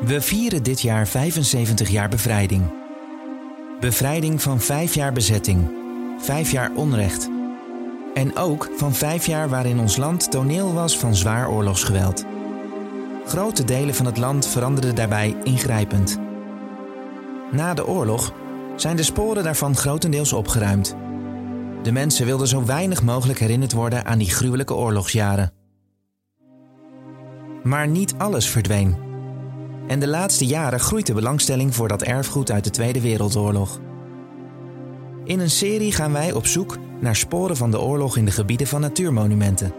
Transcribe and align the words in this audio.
We 0.00 0.20
vieren 0.20 0.62
dit 0.62 0.80
jaar 0.80 1.06
75 1.06 1.88
jaar 1.88 2.08
bevrijding. 2.08 2.62
Bevrijding 3.80 4.42
van 4.42 4.60
vijf 4.60 4.94
jaar 4.94 5.12
bezetting, 5.12 5.70
vijf 6.18 6.50
jaar 6.50 6.70
onrecht. 6.74 7.28
En 8.14 8.36
ook 8.36 8.70
van 8.76 8.94
vijf 8.94 9.26
jaar 9.26 9.48
waarin 9.48 9.78
ons 9.78 9.96
land 9.96 10.30
toneel 10.30 10.72
was 10.72 10.98
van 10.98 11.14
zwaar 11.14 11.50
oorlogsgeweld. 11.50 12.24
Grote 13.26 13.64
delen 13.64 13.94
van 13.94 14.06
het 14.06 14.16
land 14.16 14.46
veranderden 14.46 14.94
daarbij 14.94 15.36
ingrijpend. 15.42 16.18
Na 17.50 17.74
de 17.74 17.86
oorlog 17.86 18.32
zijn 18.76 18.96
de 18.96 19.02
sporen 19.02 19.44
daarvan 19.44 19.76
grotendeels 19.76 20.32
opgeruimd. 20.32 20.96
De 21.82 21.92
mensen 21.92 22.26
wilden 22.26 22.48
zo 22.48 22.64
weinig 22.64 23.02
mogelijk 23.02 23.38
herinnerd 23.38 23.72
worden 23.72 24.04
aan 24.04 24.18
die 24.18 24.30
gruwelijke 24.30 24.74
oorlogsjaren. 24.74 25.52
Maar 27.62 27.88
niet 27.88 28.14
alles 28.18 28.48
verdween. 28.48 29.07
En 29.88 30.00
de 30.00 30.08
laatste 30.08 30.46
jaren 30.46 30.80
groeit 30.80 31.06
de 31.06 31.14
belangstelling 31.14 31.74
voor 31.74 31.88
dat 31.88 32.02
erfgoed 32.02 32.50
uit 32.50 32.64
de 32.64 32.70
Tweede 32.70 33.00
Wereldoorlog. 33.00 33.80
In 35.24 35.40
een 35.40 35.50
serie 35.50 35.92
gaan 35.92 36.12
wij 36.12 36.32
op 36.32 36.46
zoek 36.46 36.76
naar 37.00 37.16
sporen 37.16 37.56
van 37.56 37.70
de 37.70 37.80
oorlog 37.80 38.16
in 38.16 38.24
de 38.24 38.30
gebieden 38.30 38.66
van 38.66 38.80
natuurmonumenten 38.80 39.72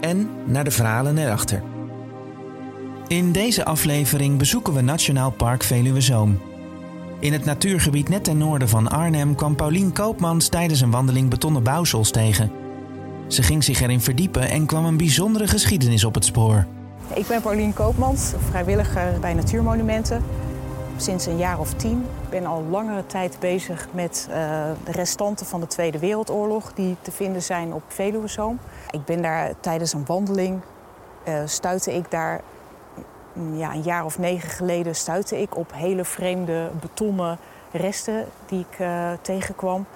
en 0.00 0.30
naar 0.46 0.64
de 0.64 0.70
verhalen 0.70 1.18
erachter. 1.18 1.62
In 3.08 3.32
deze 3.32 3.64
aflevering 3.64 4.38
bezoeken 4.38 4.74
we 4.74 4.80
Nationaal 4.80 5.30
Park 5.30 5.62
Veluwe 5.62 6.00
Zoom. 6.00 6.40
In 7.18 7.32
het 7.32 7.44
natuurgebied 7.44 8.08
net 8.08 8.24
ten 8.24 8.38
noorden 8.38 8.68
van 8.68 8.88
Arnhem 8.88 9.34
kwam 9.34 9.56
Paulien 9.56 9.92
Koopmans 9.92 10.48
tijdens 10.48 10.80
een 10.80 10.90
wandeling 10.90 11.30
betonnen 11.30 11.62
bouwsels 11.62 12.10
tegen. 12.10 12.50
Ze 13.28 13.42
ging 13.42 13.64
zich 13.64 13.80
erin 13.80 14.00
verdiepen 14.00 14.50
en 14.50 14.66
kwam 14.66 14.84
een 14.84 14.96
bijzondere 14.96 15.48
geschiedenis 15.48 16.04
op 16.04 16.14
het 16.14 16.24
spoor. 16.24 16.66
Ik 17.08 17.26
ben 17.26 17.40
Paulien 17.40 17.72
Koopmans, 17.72 18.32
vrijwilliger 18.48 19.20
bij 19.20 19.34
Natuurmonumenten. 19.34 20.24
Sinds 20.96 21.26
een 21.26 21.36
jaar 21.36 21.58
of 21.58 21.74
tien. 21.74 22.06
Ben 22.30 22.46
al 22.46 22.62
langere 22.62 23.06
tijd 23.06 23.36
bezig 23.38 23.88
met 23.92 24.26
uh, 24.28 24.34
de 24.84 24.92
restanten 24.92 25.46
van 25.46 25.60
de 25.60 25.66
Tweede 25.66 25.98
Wereldoorlog... 25.98 26.72
die 26.72 26.96
te 27.02 27.12
vinden 27.12 27.42
zijn 27.42 27.72
op 27.72 27.82
Veluwezoom. 27.86 28.58
Ik 28.90 29.04
ben 29.04 29.22
daar 29.22 29.52
tijdens 29.60 29.92
een 29.92 30.04
wandeling, 30.06 30.60
uh, 31.28 31.34
stuitte 31.44 31.94
ik 31.94 32.10
daar... 32.10 32.40
Ja, 33.52 33.72
een 33.72 33.82
jaar 33.82 34.04
of 34.04 34.18
negen 34.18 34.48
geleden 34.48 34.94
stuitte 34.94 35.40
ik 35.40 35.56
op 35.56 35.72
hele 35.74 36.04
vreemde 36.04 36.70
betonnen 36.80 37.38
resten... 37.72 38.26
die 38.46 38.66
ik 38.70 38.78
uh, 38.78 39.10
tegenkwam 39.20 39.86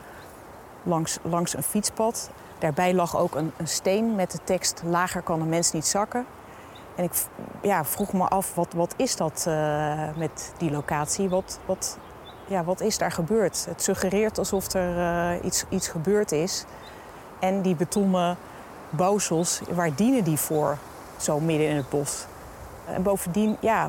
langs, 0.83 1.19
langs 1.23 1.57
een 1.57 1.63
fietspad. 1.63 2.31
Daarbij 2.59 2.95
lag 2.95 3.17
ook 3.17 3.35
een, 3.35 3.53
een 3.57 3.69
steen 3.69 4.15
met 4.15 4.31
de 4.31 4.39
tekst... 4.45 4.83
lager 4.85 5.23
kan 5.23 5.41
een 5.41 5.49
mens 5.49 5.73
niet 5.73 5.87
zakken. 5.87 6.27
En 6.95 7.05
ik 7.05 7.13
ja, 7.63 7.85
vroeg 7.85 8.13
me 8.13 8.29
af, 8.29 8.55
wat, 8.55 8.73
wat 8.73 8.95
is 8.97 9.17
dat 9.17 9.45
uh, 9.49 10.01
met 10.17 10.53
die 10.59 10.71
locatie? 10.71 11.29
Wat, 11.29 11.59
wat, 11.67 11.99
ja, 12.47 12.65
wat 12.65 12.81
is 12.81 12.99
daar 12.99 13.13
gebeurd? 13.13 13.65
Het 13.69 13.83
suggereert 13.83 14.39
alsof 14.39 14.73
er 14.73 14.97
uh, 14.97 15.45
iets, 15.45 15.65
iets 15.69 15.89
gebeurd 15.89 16.33
is. 16.33 16.65
En 17.39 17.63
die 17.63 17.75
betonnen 17.75 18.37
bouwsels, 18.91 19.61
waar 19.71 19.95
dienen 19.95 20.25
die 20.25 20.39
voor, 20.39 20.79
zo 21.17 21.41
midden 21.41 21.69
in 21.69 21.77
het 21.77 21.89
bos? 21.89 22.27
En 22.87 23.03
bovendien, 23.03 23.57
ja, 23.61 23.89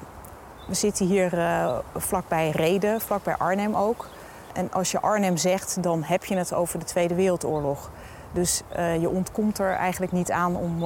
we 0.67 0.73
zitten 0.73 1.05
hier 1.05 1.33
uh, 1.33 1.77
vlakbij 1.95 2.49
Reden, 2.49 3.01
vlakbij 3.01 3.35
Arnhem 3.37 3.75
ook. 3.75 4.07
En 4.53 4.71
als 4.71 4.91
je 4.91 5.01
Arnhem 5.01 5.37
zegt, 5.37 5.83
dan 5.83 6.03
heb 6.03 6.25
je 6.25 6.35
het 6.35 6.53
over 6.53 6.79
de 6.79 6.85
Tweede 6.85 7.15
Wereldoorlog. 7.15 7.89
Dus 8.31 8.61
je 8.99 9.09
ontkomt 9.09 9.59
er 9.59 9.73
eigenlijk 9.73 10.11
niet 10.11 10.31
aan 10.31 10.55
om 10.55 10.83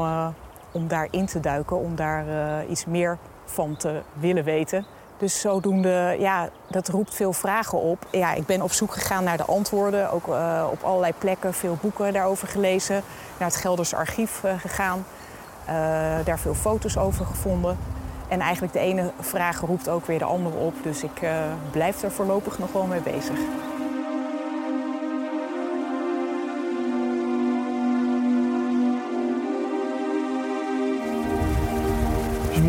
om 0.72 0.88
daarin 0.88 1.26
te 1.26 1.40
duiken, 1.40 1.78
om 1.78 1.96
daar 1.96 2.28
uh, 2.28 2.70
iets 2.70 2.86
meer 2.86 3.18
van 3.46 3.76
te 3.76 4.02
willen 4.14 4.44
weten. 4.44 4.86
Dus 5.18 5.40
zodoende, 5.40 6.16
ja, 6.20 6.50
dat 6.68 6.88
roept 6.88 7.16
veel 7.16 7.34
vragen 7.34 7.80
op. 7.80 8.06
Ja, 8.12 8.34
ik 8.34 8.46
ben 8.46 8.62
op 8.62 8.72
zoek 8.72 8.94
gegaan 8.94 9.24
naar 9.24 9.38
de 9.38 9.46
antwoorden, 9.46 10.12
ook 10.12 10.28
uh, 10.28 10.68
op 10.72 10.84
allerlei 10.84 11.14
plekken, 11.18 11.54
veel 11.54 11.78
boeken 11.82 12.14
daarover 12.14 12.48
gelezen. 12.48 13.02
Naar 13.38 13.48
het 13.48 13.58
Gelders 13.58 13.94
archief 13.94 14.42
uh, 14.46 14.52
gegaan, 14.60 15.06
daar 16.24 16.40
veel 16.40 16.54
foto's 16.54 16.98
over 16.98 17.26
gevonden. 17.26 17.78
En 18.28 18.40
eigenlijk 18.40 18.74
de 18.74 18.80
ene 18.80 19.12
vraag 19.20 19.60
roept 19.60 19.90
ook 19.90 20.06
weer 20.06 20.20
de 20.20 20.26
andere 20.26 20.58
op, 20.58 20.74
dus 20.84 21.04
ik 21.04 21.22
blijf 21.72 22.04
er 22.04 22.12
voorlopig 22.12 22.60
nog 22.60 22.72
wel 22.72 22.86
mee 22.86 23.02
bezig. 23.02 23.40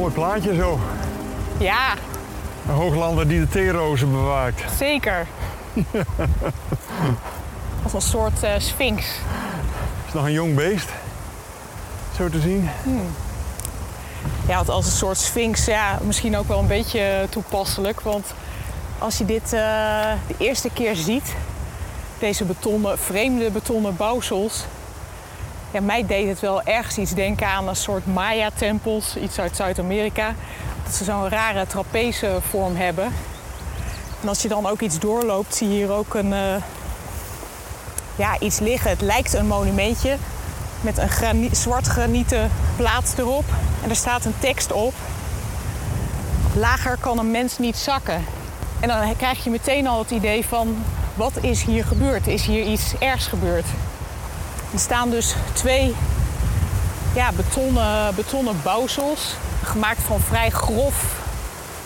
Mooi 0.01 0.13
plaatje 0.13 0.55
zo. 0.55 0.79
Ja. 1.59 1.95
Een 2.69 2.75
hooglander 2.75 3.29
die 3.29 3.41
de 3.41 3.49
theerozen 3.49 4.11
bewaakt. 4.11 4.63
Zeker. 4.79 5.27
Als 7.83 7.93
een 7.93 8.01
soort 8.01 8.45
uh, 8.45 8.51
sphinx. 8.59 9.05
Is 10.07 10.13
nog 10.13 10.25
een 10.25 10.33
jong 10.33 10.55
beest, 10.55 10.89
zo 12.17 12.29
te 12.29 12.41
zien. 12.41 12.69
Hmm. 12.83 13.07
Ja, 14.49 14.63
als 14.67 14.87
een 14.87 14.93
soort 14.93 15.19
sphinx, 15.19 15.65
ja, 15.65 15.99
misschien 16.03 16.37
ook 16.37 16.49
wel 16.49 16.59
een 16.59 16.67
beetje 16.67 17.27
toepasselijk. 17.31 18.01
Want 18.01 18.27
als 18.99 19.19
je 19.19 19.25
dit 19.25 19.45
uh, 19.45 19.51
de 20.27 20.35
eerste 20.39 20.71
keer 20.73 20.97
ziet, 20.97 21.35
deze 22.19 22.45
betonnen, 22.45 22.99
vreemde 22.99 23.51
betonnen 23.51 23.97
bouwsels, 23.97 24.65
ja, 25.71 25.81
mij 25.81 26.07
deed 26.07 26.29
het 26.29 26.41
wel 26.41 26.63
ergens 26.63 26.99
iets 26.99 27.15
denken 27.15 27.47
aan 27.47 27.69
een 27.69 27.77
soort 27.77 28.07
Maya-tempels, 28.07 29.17
iets 29.17 29.39
uit 29.39 29.57
Zuid-Amerika. 29.57 30.35
Dat 30.85 30.95
ze 30.95 31.05
zo'n 31.05 31.29
rare 31.29 31.67
trapezevorm 31.67 32.77
hebben. 32.77 33.13
En 34.23 34.29
als 34.29 34.43
je 34.43 34.49
dan 34.49 34.67
ook 34.67 34.81
iets 34.81 34.99
doorloopt, 34.99 35.55
zie 35.55 35.69
je 35.69 35.75
hier 35.75 35.93
ook 35.93 36.15
een, 36.15 36.33
uh, 36.33 36.55
ja, 38.17 38.39
iets 38.39 38.59
liggen. 38.59 38.91
Het 38.91 39.01
lijkt 39.01 39.33
een 39.33 39.47
monumentje 39.47 40.17
met 40.81 40.99
een 40.99 41.49
zwart 41.53 41.87
granieten 41.87 42.51
plaat 42.77 43.15
erop. 43.17 43.45
En 43.83 43.91
er 43.91 43.97
staat 43.97 44.25
een 44.25 44.39
tekst 44.39 44.73
op. 44.73 44.95
Lager 46.55 46.97
kan 47.01 47.19
een 47.19 47.31
mens 47.31 47.59
niet 47.59 47.77
zakken. 47.77 48.25
En 48.81 48.89
dan 48.89 49.17
krijg 49.17 49.45
je 49.45 49.51
meteen 49.51 49.87
al 49.87 49.99
het 49.99 50.11
idee 50.11 50.45
van, 50.45 50.85
wat 51.15 51.33
is 51.41 51.63
hier 51.63 51.85
gebeurd? 51.85 52.27
Is 52.27 52.45
hier 52.45 52.65
iets 52.65 52.95
ergs 52.99 53.27
gebeurd? 53.27 53.67
Er 54.73 54.79
staan 54.79 55.11
dus 55.11 55.35
twee 55.53 55.97
ja, 57.15 57.33
betonnen, 57.33 58.15
betonnen 58.15 58.63
bouwsels. 58.63 59.35
Gemaakt 59.63 60.03
van 60.03 60.21
vrij 60.21 60.51
grof 60.51 61.19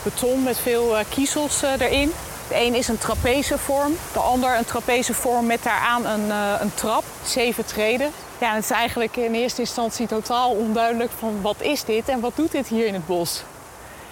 beton 0.02 0.42
met 0.42 0.58
veel 0.58 0.98
uh, 0.98 1.04
kiezels 1.08 1.62
uh, 1.62 1.70
erin. 1.78 2.12
De 2.48 2.54
een 2.54 2.74
is 2.74 2.88
een 2.88 2.98
trapezevorm, 2.98 3.92
de 4.12 4.18
ander 4.18 4.56
een 4.56 4.64
trapezevorm 4.64 5.46
met 5.46 5.62
daaraan 5.62 6.06
een, 6.06 6.26
uh, 6.26 6.52
een 6.60 6.74
trap, 6.74 7.04
zeven 7.22 7.64
treden. 7.64 8.10
Ja, 8.38 8.54
het 8.54 8.64
is 8.64 8.70
eigenlijk 8.70 9.16
in 9.16 9.34
eerste 9.34 9.60
instantie 9.60 10.06
totaal 10.06 10.50
onduidelijk 10.50 11.10
van 11.18 11.40
wat 11.42 11.56
is 11.60 11.84
dit 11.84 12.08
en 12.08 12.20
wat 12.20 12.36
doet 12.36 12.52
dit 12.52 12.66
hier 12.66 12.86
in 12.86 12.94
het 12.94 13.06
bos. 13.06 13.42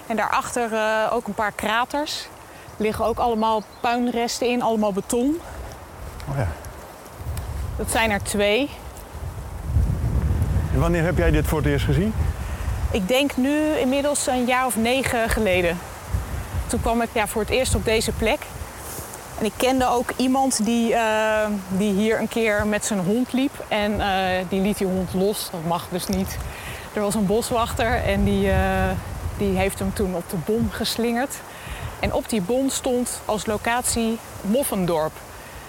En 0.06 0.16
daarachter 0.16 0.70
ook 1.10 1.26
een 1.26 1.34
paar 1.34 1.52
kraters. 1.52 2.26
Er 2.76 2.82
liggen 2.82 3.04
ook 3.04 3.18
allemaal 3.18 3.62
puinresten 3.80 4.48
in, 4.48 4.62
allemaal 4.62 4.92
beton. 4.92 5.40
Oh 6.30 6.36
ja. 6.36 6.48
Dat 7.76 7.90
zijn 7.90 8.10
er 8.10 8.22
twee. 8.22 8.70
En 10.72 10.80
wanneer 10.80 11.04
heb 11.04 11.16
jij 11.16 11.30
dit 11.30 11.46
voor 11.46 11.58
het 11.58 11.66
eerst 11.66 11.84
gezien? 11.84 12.14
Ik 12.90 13.08
denk 13.08 13.36
nu 13.36 13.76
inmiddels 13.80 14.26
een 14.26 14.44
jaar 14.44 14.66
of 14.66 14.76
negen 14.76 15.28
geleden. 15.28 15.78
Toen 16.66 16.80
kwam 16.80 17.02
ik 17.02 17.08
ja, 17.12 17.26
voor 17.26 17.42
het 17.42 17.50
eerst 17.50 17.74
op 17.74 17.84
deze 17.84 18.12
plek. 18.12 18.38
En 19.38 19.44
ik 19.44 19.52
kende 19.56 19.88
ook 19.88 20.12
iemand 20.16 20.64
die, 20.64 20.92
uh, 20.92 21.46
die 21.68 21.92
hier 21.92 22.20
een 22.20 22.28
keer 22.28 22.66
met 22.66 22.84
zijn 22.84 22.98
hond 22.98 23.32
liep. 23.32 23.64
En 23.68 23.92
uh, 23.92 24.06
die 24.48 24.60
liet 24.60 24.78
die 24.78 24.86
hond 24.86 25.14
los. 25.14 25.48
Dat 25.50 25.64
mag 25.66 25.86
dus 25.90 26.06
niet. 26.06 26.38
Er 26.92 27.00
was 27.00 27.14
een 27.14 27.26
boswachter 27.26 28.04
en 28.04 28.24
die, 28.24 28.46
uh, 28.46 28.54
die 29.38 29.56
heeft 29.56 29.78
hem 29.78 29.92
toen 29.92 30.14
op 30.14 30.30
de 30.30 30.36
bon 30.44 30.68
geslingerd. 30.70 31.34
En 32.00 32.12
op 32.12 32.28
die 32.28 32.42
bon 32.42 32.70
stond 32.70 33.20
als 33.24 33.46
locatie 33.46 34.18
Moffendorp 34.40 35.12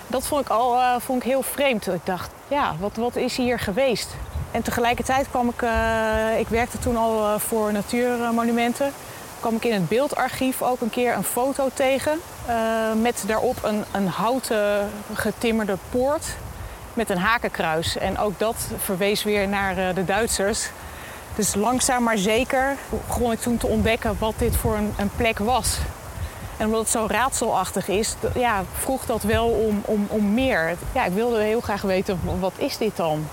dat 0.08 0.28
vond 0.28 0.42
ik 0.42 0.50
al 0.50 0.76
uh, 0.76 0.96
vond 1.00 1.24
ik 1.24 1.30
heel 1.30 1.42
vreemd. 1.42 1.88
Ik 1.88 2.06
dacht, 2.06 2.30
ja, 2.48 2.76
wat, 2.80 2.96
wat 2.96 3.16
is 3.16 3.38
hier 3.38 3.60
geweest? 3.60 4.10
En 4.52 4.62
tegelijkertijd 4.62 5.30
kwam 5.30 5.50
ik, 5.50 5.62
uh, 5.62 6.40
ik 6.40 6.48
werkte 6.48 6.80
toen 6.80 6.98
al 6.98 7.20
uh, 7.20 7.40
voor 7.40 7.72
natuurmonumenten, 7.72 8.92
kwam 9.40 9.56
ik 9.56 9.66
in 9.66 9.74
het 9.74 9.88
beeldarchief 9.88 10.62
ook 10.62 10.82
een 10.82 10.90
keer 10.90 11.16
een 11.16 11.24
foto 11.24 11.70
tegen. 11.74 12.20
met 13.02 13.24
daarop 13.28 13.64
een, 13.64 13.84
een 13.92 14.08
houten 14.08 14.90
getimmerde 15.14 15.78
poort 15.90 16.26
met 16.94 17.10
een 17.10 17.18
hakenkruis. 17.18 17.98
En 17.98 18.18
ook 18.18 18.40
dat 18.40 18.56
verwees 18.78 19.24
weer 19.24 19.48
naar 19.48 19.94
de 19.94 20.06
Duitsers. 20.06 20.70
Dus 21.36 21.56
langzaam 21.56 22.04
maar 22.04 22.18
zeker 22.18 22.76
begon 23.08 23.32
ik 23.32 23.40
toen 23.40 23.58
te 23.58 23.68
ontdekken 23.68 24.16
wat 24.20 24.34
dit 24.38 24.56
voor 24.56 24.76
een, 24.76 24.94
een 24.98 25.12
plek 25.16 25.40
was. 25.40 25.78
En 26.58 26.66
omdat 26.66 26.82
het 26.82 26.90
zo 26.90 27.06
raadselachtig 27.10 27.88
is, 27.88 28.16
ja, 28.36 28.64
vroeg 28.80 29.06
dat 29.06 29.24
wel 29.24 29.48
om, 29.48 29.82
om, 29.86 30.06
om 30.10 30.34
meer. 30.34 30.76
Ja, 30.94 31.06
ik 31.06 31.14
wilde 31.14 31.42
heel 31.42 31.62
graag 31.62 31.82
weten, 31.82 32.20
wat 32.40 32.54
is 32.58 32.78
dit 32.78 32.96
dan? 32.96 33.28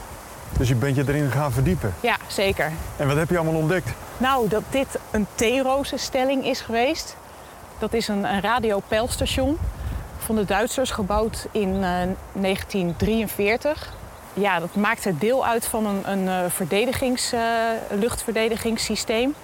Dus 0.58 0.68
je 0.68 0.74
bent 0.74 0.96
je 0.96 1.04
erin 1.06 1.30
gaan 1.30 1.52
verdiepen. 1.52 1.94
Ja, 2.00 2.16
zeker. 2.26 2.72
En 2.96 3.06
wat 3.06 3.16
heb 3.16 3.30
je 3.30 3.38
allemaal 3.38 3.60
ontdekt? 3.60 3.90
Nou, 4.18 4.48
dat 4.48 4.62
dit 4.70 4.98
een 5.10 5.26
theerozenstelling 5.34 6.44
is 6.46 6.60
geweest. 6.60 7.16
Dat 7.78 7.92
is 7.92 8.08
een, 8.08 8.24
een 8.24 8.40
radiopeilstation 8.40 9.58
van 10.18 10.36
de 10.36 10.44
Duitsers, 10.44 10.90
gebouwd 10.90 11.46
in 11.50 11.68
uh, 11.68 11.80
1943. 12.32 13.92
Ja, 14.34 14.60
dat 14.60 14.74
maakte 14.74 15.18
deel 15.18 15.46
uit 15.46 15.66
van 15.66 15.86
een, 15.86 16.10
een 16.10 16.24
uh, 16.24 16.50
verdedigings, 16.50 17.32
uh, 17.32 17.40
luchtverdedigingssysteem. 17.90 19.34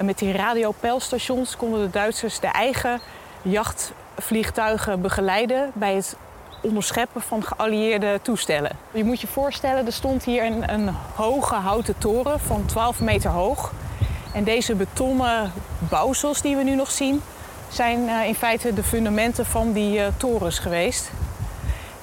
En 0.00 0.06
met 0.06 0.18
die 0.18 0.32
radiopeilstations 0.32 1.56
konden 1.56 1.80
de 1.80 1.90
Duitsers 1.90 2.40
de 2.40 2.46
eigen 2.46 3.00
jachtvliegtuigen 3.42 5.00
begeleiden 5.00 5.70
bij 5.74 5.94
het 5.94 6.16
onderscheppen 6.62 7.22
van 7.22 7.42
geallieerde 7.42 8.18
toestellen. 8.22 8.70
Je 8.92 9.04
moet 9.04 9.20
je 9.20 9.26
voorstellen, 9.26 9.86
er 9.86 9.92
stond 9.92 10.24
hier 10.24 10.44
een, 10.44 10.72
een 10.72 10.94
hoge 11.14 11.54
houten 11.54 11.98
toren 11.98 12.40
van 12.40 12.66
12 12.66 13.00
meter 13.00 13.30
hoog. 13.30 13.72
En 14.32 14.44
deze 14.44 14.74
betonnen 14.74 15.52
bouwsels 15.78 16.42
die 16.42 16.56
we 16.56 16.62
nu 16.62 16.74
nog 16.74 16.90
zien, 16.90 17.22
zijn 17.68 18.00
uh, 18.00 18.26
in 18.26 18.34
feite 18.34 18.74
de 18.74 18.82
fundamenten 18.82 19.46
van 19.46 19.72
die 19.72 19.98
uh, 19.98 20.06
torens 20.16 20.58
geweest. 20.58 21.10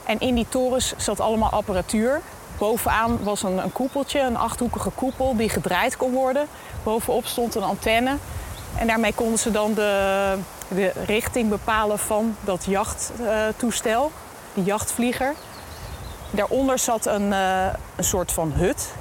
En 0.05 0.19
in 0.19 0.35
die 0.35 0.50
torens 0.50 0.93
zat 0.97 1.19
allemaal 1.19 1.51
apparatuur. 1.51 2.21
Bovenaan 2.57 3.24
was 3.24 3.44
een, 3.44 3.57
een 3.57 3.71
koepeltje, 3.71 4.19
een 4.19 4.38
achthoekige 4.38 4.89
koepel 4.89 5.36
die 5.36 5.50
gedraaid 5.50 5.98
kon 5.98 6.12
worden. 6.12 6.48
Bovenop 6.83 7.25
stond 7.25 7.56
een 7.56 7.63
antenne. 7.63 8.15
En 8.75 8.88
daarmee 8.88 9.13
konden 9.13 9.39
ze 9.39 9.51
dan 9.51 9.74
de, 9.74 10.38
de 10.68 10.92
richting 11.06 11.50
bepalen 11.50 12.00
van 12.00 12.36
dat 12.42 12.65
jachttoestel, 12.65 14.12
die 14.54 14.63
jachtvlieger. 14.63 15.33
Daaronder 16.31 16.80
zat 16.80 17.06
een, 17.06 17.31
een 17.31 18.04
soort 18.04 18.31
van 18.31 18.51
hut 18.51 18.94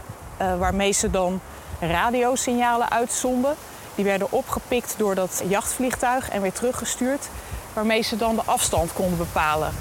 waarmee 0.59 0.93
ze 0.93 1.11
dan 1.11 1.41
radiosignalen 1.81 2.91
uitzonden. 2.91 3.55
Die 3.95 4.05
werden 4.05 4.33
opgepikt 4.33 4.95
door 4.99 5.15
dat 5.15 5.43
jachtvliegtuig 5.49 6.29
en 6.31 6.43
weer 6.43 6.53
teruggestuurd, 6.53 7.29
waarmee 7.73 8.03
ze 8.03 8.17
dan 8.17 8.35
de 8.35 8.43
afstand 8.45 8.93
konden 8.93 9.19
bepalen. 9.19 9.73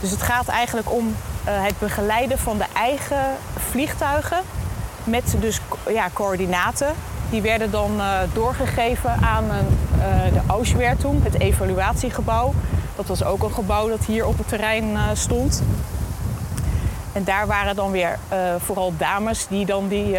Dus 0.00 0.10
het 0.10 0.22
gaat 0.22 0.48
eigenlijk 0.48 0.92
om 0.92 1.16
het 1.44 1.78
begeleiden 1.78 2.38
van 2.38 2.58
de 2.58 2.64
eigen 2.74 3.36
vliegtuigen 3.70 4.38
met 5.04 5.34
dus 5.40 5.60
ja, 5.88 6.08
coördinaten. 6.12 6.94
Die 7.30 7.42
werden 7.42 7.70
dan 7.70 7.96
uh, 7.96 8.18
doorgegeven 8.32 9.10
aan 9.10 9.44
een, 9.50 9.78
uh, 9.98 10.32
de 10.32 10.40
Auswertung, 10.46 11.24
het 11.24 11.40
evaluatiegebouw. 11.40 12.54
Dat 12.96 13.06
was 13.06 13.24
ook 13.24 13.42
een 13.42 13.52
gebouw 13.52 13.88
dat 13.88 14.04
hier 14.04 14.26
op 14.26 14.38
het 14.38 14.48
terrein 14.48 14.98
stond. 15.12 15.62
En 17.12 17.24
daar 17.24 17.46
waren 17.46 17.76
dan 17.76 17.90
weer 17.90 18.18
vooral 18.58 18.92
dames 18.96 19.46
die 19.48 19.66
dan 19.66 19.88
die 19.88 20.16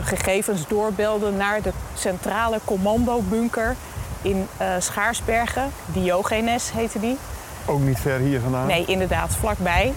gegevens 0.00 0.66
doorbelden 0.68 1.36
naar 1.36 1.62
de 1.62 1.72
centrale 1.94 2.60
commandobunker 2.64 3.76
in 4.22 4.48
Schaarsbergen. 4.78 5.70
Diogenes 5.86 6.72
heette 6.72 7.00
die. 7.00 7.18
Ook 7.66 7.80
niet 7.80 7.98
ver 7.98 8.18
hier 8.18 8.40
vandaan? 8.40 8.66
Nee, 8.66 8.84
inderdaad, 8.84 9.36
vlakbij. 9.36 9.92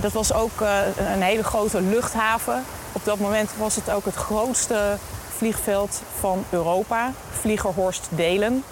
Dat 0.00 0.12
was 0.12 0.32
ook 0.32 0.60
uh, 0.60 0.78
een 1.14 1.22
hele 1.22 1.44
grote 1.44 1.80
luchthaven. 1.80 2.64
Op 2.92 3.04
dat 3.04 3.18
moment 3.18 3.50
was 3.58 3.76
het 3.76 3.90
ook 3.90 4.04
het 4.04 4.14
grootste 4.14 4.96
vliegveld 5.36 6.02
van 6.18 6.44
Europa. 6.50 7.12
Vliegerhorst 7.30 8.08
Delen. 8.10 8.64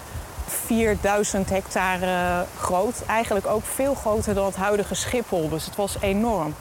4000 0.47 1.49
hectare 1.49 2.45
groot. 2.57 3.03
Eigenlijk 3.07 3.47
ook 3.47 3.63
veel 3.63 3.93
groter 3.93 4.33
dan 4.33 4.45
het 4.45 4.55
huidige 4.55 4.95
Schiphol. 4.95 5.49
Dus 5.49 5.65
het 5.65 5.75
was 5.75 5.95
enorm. 5.99 6.55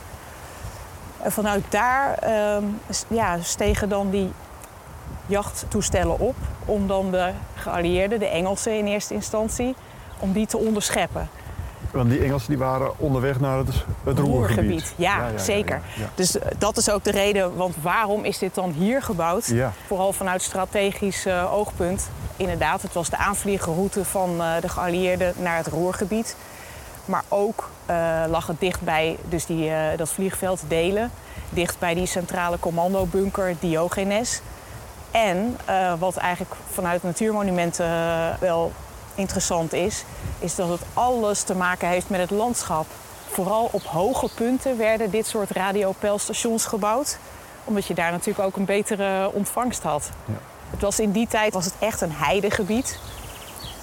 En 1.22 1.32
vanuit 1.32 1.64
daar 1.68 2.18
uh, 2.24 2.56
ja, 3.08 3.38
stegen 3.42 3.88
dan 3.88 4.10
die 4.10 4.32
jachttoestellen 5.26 6.18
op 6.18 6.36
om 6.64 6.86
dan 6.86 7.10
de 7.10 7.30
geallieerden, 7.54 8.18
de 8.18 8.26
Engelsen 8.28 8.78
in 8.78 8.86
eerste 8.86 9.14
instantie, 9.14 9.74
om 10.18 10.32
die 10.32 10.46
te 10.46 10.58
onderscheppen. 10.58 11.28
Want 11.90 12.10
die 12.10 12.22
Engelsen 12.22 12.48
die 12.48 12.58
waren 12.58 12.98
onderweg 12.98 13.40
naar 13.40 13.58
het, 13.58 13.68
het 14.04 14.18
roergebied. 14.18 14.94
Ja, 14.96 15.16
ja, 15.16 15.28
ja 15.28 15.38
zeker. 15.38 15.80
Ja, 15.96 16.08
dus 16.14 16.36
dat 16.58 16.76
is 16.76 16.90
ook 16.90 17.04
de 17.04 17.10
reden, 17.10 17.56
want 17.56 17.74
waarom 17.82 18.24
is 18.24 18.38
dit 18.38 18.54
dan 18.54 18.70
hier 18.70 19.02
gebouwd? 19.02 19.52
Vooral 19.86 20.12
vanuit 20.12 20.42
strategisch 20.42 21.26
uh, 21.26 21.54
oogpunt. 21.54 22.08
Inderdaad, 22.36 22.82
het 22.82 22.92
was 22.92 23.10
de 23.10 23.16
aanvliegroute 23.16 24.04
van 24.04 24.34
uh, 24.36 24.52
de 24.60 24.68
geallieerden 24.68 25.34
naar 25.36 25.56
het 25.56 25.66
roergebied. 25.66 26.36
Maar 27.04 27.24
ook 27.28 27.70
uh, 27.90 28.24
lag 28.28 28.46
het 28.46 28.60
dicht 28.60 28.80
bij 28.80 29.16
dus 29.28 29.46
die, 29.46 29.70
dat 29.96 30.08
vliegveld 30.10 30.62
Delen. 30.68 31.10
Dicht 31.50 31.78
bij 31.78 31.94
die 31.94 32.06
centrale 32.06 32.58
commandobunker 32.58 33.54
Diogenes. 33.60 34.40
En 35.10 35.56
wat 35.98 36.16
eigenlijk 36.16 36.54
vanuit 36.70 37.02
natuurmonumenten 37.02 37.86
wel 38.40 38.72
interessant 39.18 39.72
is... 39.72 40.04
is 40.38 40.54
dat 40.54 40.68
het 40.68 40.80
alles 40.94 41.42
te 41.42 41.54
maken 41.54 41.88
heeft 41.88 42.08
met 42.08 42.20
het 42.20 42.30
landschap. 42.30 42.86
Vooral 43.28 43.68
op 43.72 43.82
hoge 43.82 44.28
punten 44.34 44.78
werden 44.78 45.10
dit 45.10 45.26
soort 45.26 45.50
radiopeilstations 45.50 46.64
gebouwd. 46.64 47.18
Omdat 47.64 47.86
je 47.86 47.94
daar 47.94 48.10
natuurlijk 48.10 48.46
ook 48.46 48.56
een 48.56 48.64
betere 48.64 49.32
ontvangst 49.32 49.82
had. 49.82 50.10
Ja. 50.24 50.34
Het 50.70 50.80
was 50.80 51.00
in 51.00 51.12
die 51.12 51.26
tijd 51.28 51.54
was 51.54 51.64
het 51.64 51.74
echt 51.78 52.00
een 52.00 52.12
heidegebied. 52.12 52.98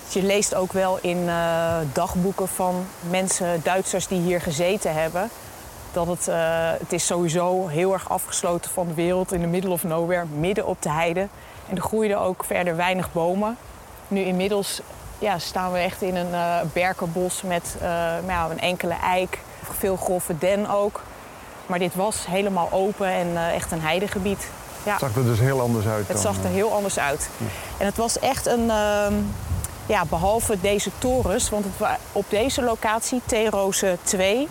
Je 0.10 0.24
leest 0.24 0.56
ook 0.56 0.74
wel 0.74 0.98
in 1.02 1.18
uh, 1.18 1.78
dagboeken 1.94 2.48
van 2.48 2.86
mensen, 3.10 3.62
Duitsers 3.64 4.08
die 4.08 4.22
hier 4.22 4.42
gezeten 4.42 4.94
hebben, 4.94 5.30
dat 5.92 6.08
het, 6.08 6.28
uh, 6.28 6.36
het 6.80 6.94
is 6.94 7.06
sowieso 7.06 7.68
heel 7.68 7.94
erg 7.94 8.10
afgesloten 8.10 8.72
van 8.72 8.88
de 8.88 8.94
wereld 8.94 9.32
in 9.32 9.42
de 9.42 9.48
middle 9.48 9.72
of 9.72 9.84
nowhere, 9.84 10.26
midden 10.26 10.66
op 10.66 10.82
de 10.82 10.90
heide. 10.90 11.28
En 11.70 11.76
er 11.76 11.82
groeiden 11.82 12.20
ook 12.20 12.44
verder 12.44 12.76
weinig 12.76 13.12
bomen. 13.12 13.58
Nu 14.08 14.22
inmiddels 14.22 14.82
ja, 15.20 15.40
staan 15.40 15.72
we 15.72 15.78
echt 15.78 16.02
in 16.02 16.16
een 16.16 16.32
uh, 16.32 16.56
berkenbos 16.74 17.42
met 17.42 17.76
nou, 18.26 18.52
een 18.52 18.60
enkele 18.60 18.94
eik, 18.94 19.40
veel 19.78 19.96
grove 19.96 20.38
den 20.38 20.70
ook. 20.70 21.02
Maar 21.66 21.80
dit 21.80 21.96
was 21.96 22.26
helemaal 22.26 22.70
open 22.72 23.08
en 23.08 23.52
echt 23.54 23.72
een 23.72 23.82
heidegebied. 23.82 24.48
Ja. 24.86 24.92
Het 24.92 25.00
zag 25.00 25.16
er 25.16 25.26
dus 25.26 25.40
heel 25.40 25.62
anders 25.62 25.86
uit. 25.86 26.08
Het 26.08 26.20
zag 26.20 26.44
er 26.44 26.50
heel 26.50 26.74
anders 26.74 27.00
uit. 27.00 27.30
Ja. 27.38 27.46
En 27.78 27.86
het 27.86 27.98
was 27.98 28.20
echt 28.20 28.46
een, 28.46 28.66
uh, 28.66 29.08
ja, 29.86 30.06
behalve 30.10 30.62
deze 30.62 30.90
torens, 30.98 31.50
want 31.50 31.66
het, 31.66 32.00
op 32.12 32.26
deze 32.30 32.62
locatie, 32.62 33.22
T-Rose 33.26 33.98
2, 34.04 34.48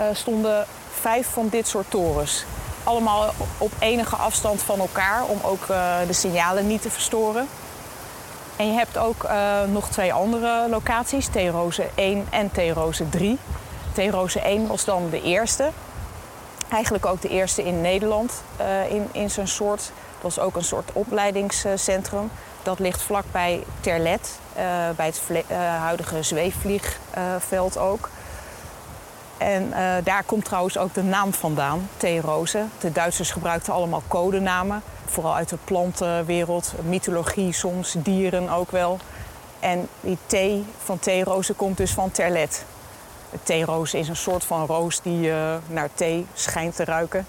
uh, 0.00 0.06
stonden 0.12 0.66
vijf 1.00 1.28
van 1.32 1.48
dit 1.50 1.68
soort 1.68 1.90
torens. 1.90 2.44
Allemaal 2.84 3.34
op 3.58 3.72
enige 3.78 4.16
afstand 4.16 4.62
van 4.62 4.78
elkaar 4.78 5.24
om 5.24 5.38
ook 5.42 5.66
de 6.06 6.12
signalen 6.12 6.66
niet 6.66 6.82
te 6.82 6.90
verstoren. 6.90 7.48
En 8.56 8.66
je 8.66 8.72
hebt 8.72 8.98
ook 8.98 9.24
uh, 9.24 9.62
nog 9.72 9.88
twee 9.88 10.12
andere 10.12 10.66
locaties, 10.70 11.26
T-Rose 11.26 11.86
1 11.94 12.26
en 12.30 12.50
T-Rose 12.50 13.08
3. 13.08 13.38
T-Rose 13.92 14.40
1 14.40 14.66
was 14.66 14.84
dan 14.84 15.10
de 15.10 15.22
eerste. 15.22 15.70
Eigenlijk 16.68 17.06
ook 17.06 17.20
de 17.20 17.28
eerste 17.28 17.64
in 17.64 17.80
Nederland 17.80 18.42
in, 18.88 19.08
in 19.12 19.30
zijn 19.30 19.48
soort. 19.48 19.80
Het 19.80 20.22
was 20.22 20.38
ook 20.38 20.56
een 20.56 20.64
soort 20.64 20.92
opleidingscentrum. 20.92 22.30
Dat 22.62 22.78
ligt 22.78 23.02
vlakbij 23.02 23.64
Terlet, 23.80 24.38
uh, 24.56 24.62
bij 24.96 25.06
het 25.06 25.20
huidige 25.56 26.22
zweefvliegveld 26.22 27.78
ook. 27.78 28.08
En 29.38 29.62
uh, 29.62 29.76
daar 30.04 30.22
komt 30.26 30.44
trouwens 30.44 30.78
ook 30.78 30.94
de 30.94 31.02
naam 31.02 31.32
vandaan, 31.32 31.88
theerose. 31.96 32.64
De 32.78 32.92
Duitsers 32.92 33.30
gebruikten 33.30 33.72
allemaal 33.72 34.02
codenamen, 34.08 34.82
vooral 35.06 35.34
uit 35.34 35.48
de 35.48 35.58
plantenwereld, 35.64 36.72
mythologie 36.82 37.52
soms, 37.52 37.94
dieren 37.98 38.48
ook 38.48 38.70
wel. 38.70 38.98
En 39.60 39.88
die 40.00 40.18
thee 40.26 40.64
van 40.84 40.98
theerozen 40.98 41.56
komt 41.56 41.76
dus 41.76 41.90
van 41.90 42.10
Terlet. 42.10 42.64
De 43.30 43.38
theeroos 43.42 43.94
is 43.94 44.08
een 44.08 44.16
soort 44.16 44.44
van 44.44 44.66
roos 44.66 45.00
die 45.02 45.32
naar 45.66 45.88
thee 45.94 46.26
schijnt 46.34 46.76
te 46.76 46.84
ruiken. 46.84 47.26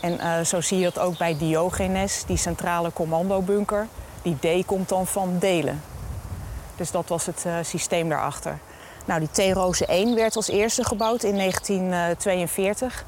En 0.00 0.46
zo 0.46 0.60
zie 0.60 0.78
je 0.78 0.84
dat 0.84 0.98
ook 0.98 1.18
bij 1.18 1.36
Diogenes, 1.38 2.24
die 2.26 2.36
centrale 2.36 2.92
commandobunker. 2.92 3.86
Die 4.22 4.62
D 4.62 4.66
komt 4.66 4.88
dan 4.88 5.06
van 5.06 5.36
delen. 5.38 5.82
Dus 6.76 6.90
dat 6.90 7.08
was 7.08 7.26
het 7.26 7.44
uh, 7.46 7.54
systeem 7.62 8.08
daarachter. 8.08 8.58
Nou, 9.04 9.20
die 9.20 9.52
T-Rose 9.52 9.86
1 9.86 10.14
werd 10.14 10.36
als 10.36 10.48
eerste 10.48 10.84
gebouwd 10.84 11.22
in 11.22 11.36
1942. 11.36 13.04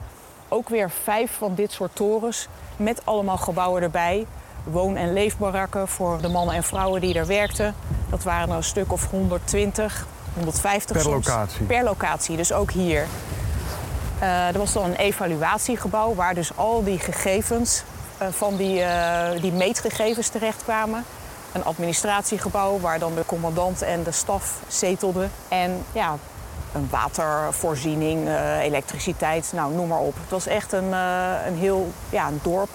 Ook 0.48 0.68
weer 0.68 0.90
vijf 1.02 1.30
van 1.38 1.54
dit 1.54 1.72
soort 1.72 1.94
torens 1.94 2.48
met 2.76 3.00
allemaal 3.04 3.36
gebouwen 3.36 3.82
erbij. 3.82 4.26
Woon- 4.64 4.96
en 4.96 5.12
leefbarakken 5.12 5.88
voor 5.88 6.20
de 6.20 6.28
mannen 6.28 6.54
en 6.54 6.62
vrouwen 6.62 7.00
die 7.00 7.14
er 7.14 7.26
werkten. 7.26 7.74
Dat 8.10 8.22
waren 8.22 8.50
er 8.50 8.56
een 8.56 8.64
stuk 8.64 8.92
of 8.92 9.10
120, 9.10 10.06
150 10.34 10.96
per 10.96 11.04
soms. 11.04 11.26
locatie? 11.26 11.64
Per 11.66 11.84
locatie, 11.84 12.36
dus 12.36 12.52
ook 12.52 12.70
hier. 12.70 13.06
Uh, 14.22 14.46
er 14.48 14.58
was 14.58 14.72
dan 14.72 14.84
een 14.84 14.96
evaluatiegebouw 14.96 16.14
waar 16.14 16.34
dus 16.34 16.56
al 16.56 16.84
die 16.84 16.98
gegevens 16.98 17.82
uh, 18.22 18.28
van 18.28 18.56
die, 18.56 18.80
uh, 18.80 19.30
die 19.40 19.52
meetgegevens 19.52 20.28
terechtkwamen. 20.28 21.04
Een 21.54 21.64
administratiegebouw 21.64 22.80
waar 22.80 22.98
dan 22.98 23.14
de 23.14 23.22
commandant 23.26 23.82
en 23.82 24.02
de 24.02 24.12
staf 24.12 24.60
zetelden. 24.68 25.30
En 25.48 25.82
ja, 25.92 26.16
een 26.74 26.88
watervoorziening, 26.90 28.26
uh, 28.26 28.58
elektriciteit, 28.58 29.52
nou 29.54 29.74
noem 29.74 29.88
maar 29.88 29.98
op. 29.98 30.14
Het 30.20 30.30
was 30.30 30.46
echt 30.46 30.72
een, 30.72 30.88
uh, 30.88 31.32
een 31.46 31.56
heel 31.56 31.92
ja, 32.10 32.28
een 32.28 32.40
dorp. 32.42 32.70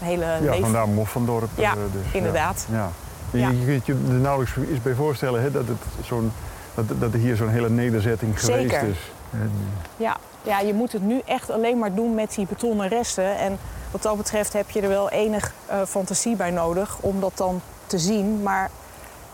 Een 0.00 0.06
hele 0.06 0.24
ja, 0.24 0.50
leef... 0.50 0.60
vandaar 0.60 0.88
Moffendorp. 0.88 1.48
Ja, 1.54 1.74
dus, 1.74 2.12
inderdaad. 2.12 2.66
Ja. 2.70 2.90
ja. 3.30 3.48
Je, 3.48 3.58
je 3.58 3.66
kunt 3.66 3.86
je 3.86 3.92
er 3.92 4.14
nauwelijks 4.14 4.56
iets 4.70 4.82
bij 4.82 4.94
voorstellen 4.94 5.42
hè, 5.42 5.50
dat, 5.50 5.68
het 5.68 6.06
zo'n, 6.06 6.32
dat, 6.74 6.84
dat 6.98 7.12
er 7.12 7.18
hier 7.18 7.36
zo'n 7.36 7.48
hele 7.48 7.70
nederzetting 7.70 8.40
geweest 8.40 8.70
Zeker. 8.70 8.96
Is. 9.32 9.50
Ja. 9.96 10.16
ja, 10.42 10.60
je 10.60 10.74
moet 10.74 10.92
het 10.92 11.02
nu 11.02 11.20
echt 11.24 11.50
alleen 11.50 11.78
maar 11.78 11.94
doen 11.94 12.14
met 12.14 12.34
die 12.34 12.46
betonnen 12.46 12.88
resten. 12.88 13.38
En 13.38 13.58
wat 13.90 14.02
dat 14.02 14.16
betreft 14.16 14.52
heb 14.52 14.70
je 14.70 14.80
er 14.80 14.88
wel 14.88 15.10
enig 15.10 15.52
uh, 15.70 15.82
fantasie 15.82 16.36
bij 16.36 16.50
nodig 16.50 16.98
om 17.00 17.20
dat 17.20 17.32
dan 17.34 17.60
te 17.86 17.98
zien. 17.98 18.42
Maar 18.42 18.70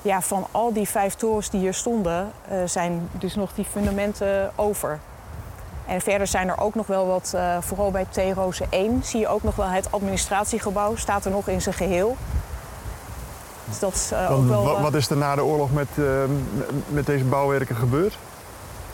ja, 0.03 0.21
van 0.21 0.47
al 0.51 0.73
die 0.73 0.89
vijf 0.89 1.15
torens 1.15 1.51
die 1.51 1.61
hier 1.61 1.75
stonden, 1.75 2.31
uh, 2.53 2.59
zijn 2.65 3.09
dus 3.13 3.35
nog 3.35 3.55
die 3.55 3.65
fundamenten 3.65 4.53
over. 4.55 4.99
En 5.87 6.01
verder 6.01 6.27
zijn 6.27 6.49
er 6.49 6.61
ook 6.61 6.75
nog 6.75 6.87
wel 6.87 7.07
wat, 7.07 7.33
uh, 7.35 7.57
vooral 7.61 7.91
bij 7.91 8.07
T-Roze 8.11 8.67
1, 8.71 9.03
zie 9.05 9.21
je 9.21 9.29
ook 9.29 9.43
nog 9.43 9.57
wel 9.57 9.67
het 9.67 9.93
administratiegebouw, 9.93 10.97
staat 10.97 11.25
er 11.25 11.31
nog 11.31 11.49
in 11.49 11.63
zijn 11.63 11.75
geheel. 11.75 12.17
Dus 13.65 13.79
dat 13.79 13.95
is 13.95 14.13
uh, 14.13 14.31
ook 14.31 14.47
wel, 14.47 14.65
wat, 14.65 14.81
wat 14.81 14.95
is 14.95 15.11
er 15.11 15.17
na 15.17 15.35
de 15.35 15.45
oorlog 15.45 15.73
met, 15.73 15.89
met 16.89 17.07
deze 17.07 17.25
bouwwerken 17.25 17.77
gebeurd? 17.77 18.19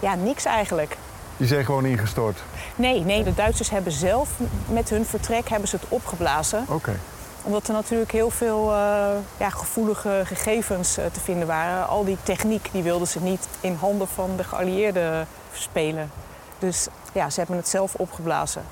Ja, 0.00 0.14
niks 0.14 0.44
eigenlijk. 0.44 0.96
Die 1.36 1.46
zijn 1.46 1.64
gewoon 1.64 1.84
ingestort? 1.84 2.42
Nee, 2.76 3.00
nee, 3.04 3.24
de 3.24 3.34
Duitsers 3.34 3.70
hebben 3.70 3.92
zelf 3.92 4.30
met 4.68 4.90
hun 4.90 5.06
vertrek 5.06 5.48
hebben 5.48 5.68
ze 5.68 5.76
het 5.76 5.84
opgeblazen. 5.88 6.60
Oké. 6.60 6.72
Okay 6.72 6.96
omdat 7.42 7.68
er 7.68 7.72
natuurlijk 7.72 8.12
heel 8.12 8.30
veel 8.30 8.70
uh, 8.70 9.08
ja, 9.36 9.50
gevoelige 9.50 10.22
gegevens 10.24 10.98
uh, 10.98 11.04
te 11.12 11.20
vinden 11.20 11.46
waren. 11.46 11.88
Al 11.88 12.04
die 12.04 12.16
techniek 12.22 12.68
die 12.72 12.82
wilden 12.82 13.08
ze 13.08 13.20
niet 13.20 13.48
in 13.60 13.74
handen 13.74 14.08
van 14.08 14.30
de 14.36 14.44
geallieerden 14.44 15.26
spelen. 15.52 16.10
Dus 16.58 16.88
ja, 17.12 17.30
ze 17.30 17.38
hebben 17.38 17.56
het 17.56 17.68
zelf 17.68 17.94
opgeblazen. 17.94 18.62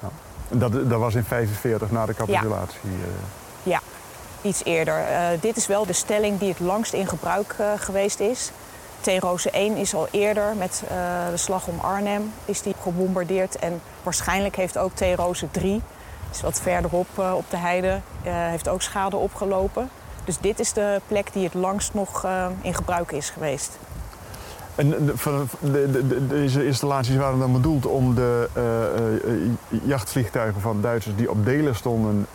Ja. 0.00 0.08
Dat, 0.48 0.72
dat 0.72 1.00
was 1.00 1.14
in 1.14 1.24
1945 1.28 1.90
na 1.90 2.06
de 2.06 2.14
capitulatie? 2.14 2.78
Ja, 2.82 3.06
uh... 3.06 3.72
ja 3.72 3.80
iets 4.42 4.64
eerder. 4.64 5.04
dit 5.40 5.56
is 5.56 5.66
wel 5.66 5.86
de 5.86 5.92
stelling 5.92 6.38
die 6.38 6.48
het 6.48 6.60
langst 6.60 6.92
in 6.92 7.06
gebruik 7.06 7.56
geweest 7.78 8.20
is. 8.20 8.50
T-Roze 9.02 9.50
1 9.50 9.76
is 9.76 9.94
al 9.94 10.08
eerder 10.10 10.54
met 10.56 10.82
de 11.30 11.36
slag 11.36 11.66
om 11.66 11.78
Arnhem 11.80 12.32
is 12.44 12.62
die 12.62 12.74
gebombardeerd. 12.82 13.56
En 13.56 13.80
waarschijnlijk 14.02 14.56
heeft 14.56 14.78
ook 14.78 14.92
T-Roze 14.94 15.50
3 15.50 15.82
is 16.32 16.40
wat 16.40 16.60
verderop 16.60 17.06
uh, 17.18 17.34
op 17.34 17.44
de 17.50 17.56
heide 17.56 18.00
uh, 18.26 18.32
heeft 18.32 18.68
ook 18.68 18.82
schade 18.82 19.16
opgelopen. 19.16 19.88
Dus 20.24 20.38
dit 20.38 20.60
is 20.60 20.72
de 20.72 21.00
plek 21.06 21.32
die 21.32 21.44
het 21.44 21.54
langst 21.54 21.94
nog 21.94 22.26
in 22.60 22.74
gebruik 22.74 23.12
is 23.12 23.30
geweest. 23.30 23.78
En 24.74 24.90
de, 24.90 25.14
de, 25.60 26.06
de, 26.08 26.26
deze 26.26 26.66
installaties 26.66 27.16
waren 27.16 27.38
dan 27.38 27.52
bedoeld 27.52 27.86
om 27.86 28.14
de 28.14 28.48
jachtvliegtuigen 29.84 30.60
van 30.60 30.80
Duitsers 30.80 31.16
die 31.16 31.30
op 31.30 31.44
delen 31.44 31.74
stonden 31.74 32.26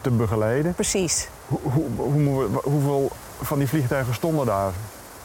te 0.00 0.10
begeleiden? 0.10 0.74
Precies. 0.74 1.28
Hoe, 1.46 1.58
hoe, 1.62 1.84
hoe, 1.96 2.46
hoeveel 2.62 3.10
van 3.42 3.58
die 3.58 3.68
vliegtuigen 3.68 4.14
stonden 4.14 4.46
daar? 4.46 4.72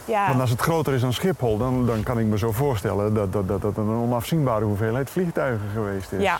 Ja. 0.04 0.28
Want 0.28 0.40
als 0.40 0.50
het 0.50 0.60
groter 0.60 0.94
is 0.94 1.00
dan 1.00 1.12
Schiphol, 1.12 1.58
dan, 1.58 1.86
dan 1.86 2.02
kan 2.02 2.18
ik 2.18 2.26
me 2.26 2.38
zo 2.38 2.52
voorstellen 2.52 3.14
dat 3.14 3.32
dat, 3.32 3.48
dat, 3.48 3.62
dat 3.62 3.76
een 3.76 3.88
onafzienbare 3.88 4.64
hoeveelheid 4.64 5.10
vliegtuigen 5.10 5.68
geweest 5.72 6.12
is. 6.12 6.22
Ja. 6.22 6.38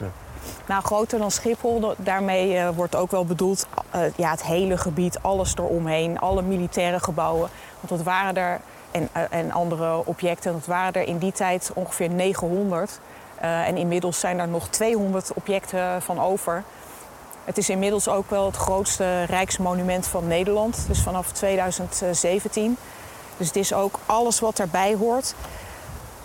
Nou, 0.66 0.82
groter 0.82 1.18
dan 1.18 1.30
Schiphol, 1.30 1.94
daarmee 1.96 2.54
uh, 2.54 2.68
wordt 2.68 2.96
ook 2.96 3.10
wel 3.10 3.24
bedoeld 3.24 3.66
uh, 3.94 4.02
ja, 4.16 4.30
het 4.30 4.44
hele 4.44 4.76
gebied, 4.76 5.18
alles 5.22 5.54
eromheen, 5.56 6.18
alle 6.18 6.42
militaire 6.42 7.00
gebouwen. 7.00 7.48
Want 7.80 7.88
dat 7.88 8.02
waren 8.02 8.36
er, 8.36 8.60
en, 8.90 9.08
uh, 9.16 9.22
en 9.30 9.52
andere 9.52 10.06
objecten, 10.06 10.52
dat 10.52 10.66
waren 10.66 10.92
er 10.92 11.08
in 11.08 11.18
die 11.18 11.32
tijd 11.32 11.70
ongeveer 11.74 12.10
900. 12.10 13.00
en 13.40 13.76
inmiddels 13.76 14.20
zijn 14.20 14.38
er 14.38 14.48
nog 14.48 14.68
200 14.68 15.32
objecten 15.34 16.02
van 16.02 16.20
over. 16.20 16.62
Het 17.44 17.58
is 17.58 17.68
inmiddels 17.68 18.08
ook 18.08 18.30
wel 18.30 18.46
het 18.46 18.56
grootste 18.56 19.24
rijksmonument 19.24 20.06
van 20.06 20.26
Nederland, 20.26 20.84
dus 20.88 21.00
vanaf 21.00 21.32
2017. 21.32 22.76
Dus 23.42 23.50
het 23.50 23.60
is 23.60 23.72
ook 23.72 23.98
alles 24.06 24.40
wat 24.40 24.58
erbij 24.58 24.94
hoort. 24.94 25.34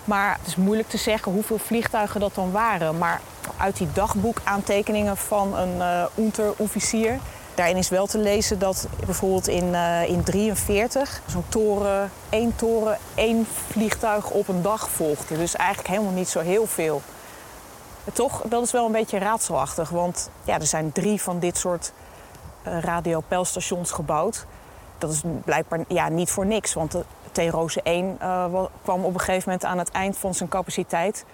Maar 0.04 0.36
het 0.38 0.46
is 0.46 0.56
moeilijk 0.56 0.88
te 0.88 0.96
zeggen 0.96 1.32
hoeveel 1.32 1.58
vliegtuigen 1.58 2.20
dat 2.20 2.34
dan 2.34 2.52
waren. 2.52 2.98
Maar 2.98 3.20
uit 3.56 3.76
die 3.76 3.88
dagboekaantekeningen 3.92 5.16
van 5.16 5.56
een 5.56 5.76
uh, 5.76 6.04
onderofficier... 6.14 7.18
daarin 7.54 7.76
is 7.76 7.88
wel 7.88 8.06
te 8.06 8.18
lezen 8.18 8.58
dat 8.58 8.86
bijvoorbeeld 9.06 9.48
in 9.48 9.72
1943... 9.72 11.20
Uh, 11.26 11.32
zo'n 11.32 11.44
toren, 11.48 12.10
één 12.28 12.56
toren, 12.56 12.98
één 13.14 13.46
vliegtuig 13.68 14.30
op 14.30 14.48
een 14.48 14.62
dag 14.62 14.88
volgde. 14.90 15.36
Dus 15.36 15.56
eigenlijk 15.56 15.88
helemaal 15.88 16.12
niet 16.12 16.28
zo 16.28 16.40
heel 16.40 16.66
veel. 16.66 17.02
Toch, 18.12 18.42
dat 18.48 18.62
is 18.62 18.72
wel 18.72 18.86
een 18.86 18.92
beetje 18.92 19.18
raadselachtig. 19.18 19.88
Want 19.88 20.30
ja, 20.44 20.54
er 20.54 20.66
zijn 20.66 20.92
drie 20.92 21.22
van 21.22 21.38
dit 21.38 21.56
soort 21.56 21.92
uh, 22.66 22.80
radiopeilstations 22.80 23.90
gebouwd. 23.90 24.46
Dat 24.98 25.10
is 25.10 25.22
blijkbaar 25.44 25.84
ja, 25.88 26.08
niet 26.08 26.30
voor 26.30 26.46
niks, 26.46 26.74
want 26.74 26.92
de 26.92 27.04
T-Roze 27.32 27.82
1 27.82 28.18
uh, 28.22 28.64
kwam 28.82 29.04
op 29.04 29.14
een 29.14 29.20
gegeven 29.20 29.42
moment 29.46 29.64
aan 29.64 29.78
het 29.78 29.90
eind 29.90 30.16
van 30.16 30.34
zijn 30.34 30.48
capaciteit. 30.48 31.24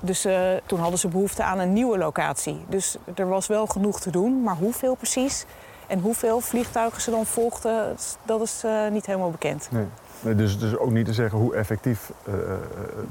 Dus 0.00 0.26
uh, 0.26 0.50
toen 0.66 0.80
hadden 0.80 0.98
ze 0.98 1.08
behoefte 1.08 1.42
aan 1.42 1.58
een 1.58 1.72
nieuwe 1.72 1.98
locatie. 1.98 2.64
Dus 2.68 2.96
er 3.14 3.28
was 3.28 3.46
wel 3.46 3.66
genoeg 3.66 4.00
te 4.00 4.10
doen, 4.10 4.42
maar 4.42 4.56
hoeveel 4.56 4.94
precies 4.94 5.44
en 5.86 6.00
hoeveel 6.00 6.40
vliegtuigen 6.40 7.02
ze 7.02 7.10
dan 7.10 7.26
volgden, 7.26 7.96
dat 8.22 8.40
is 8.40 8.62
uh, 8.64 8.88
niet 8.90 9.06
helemaal 9.06 9.30
bekend. 9.30 9.68
Nee. 9.70 9.86
nee 10.20 10.34
dus, 10.34 10.58
dus 10.58 10.76
ook 10.76 10.90
niet 10.90 11.06
te 11.06 11.12
zeggen 11.12 11.38
hoe 11.38 11.54
effectief 11.54 12.12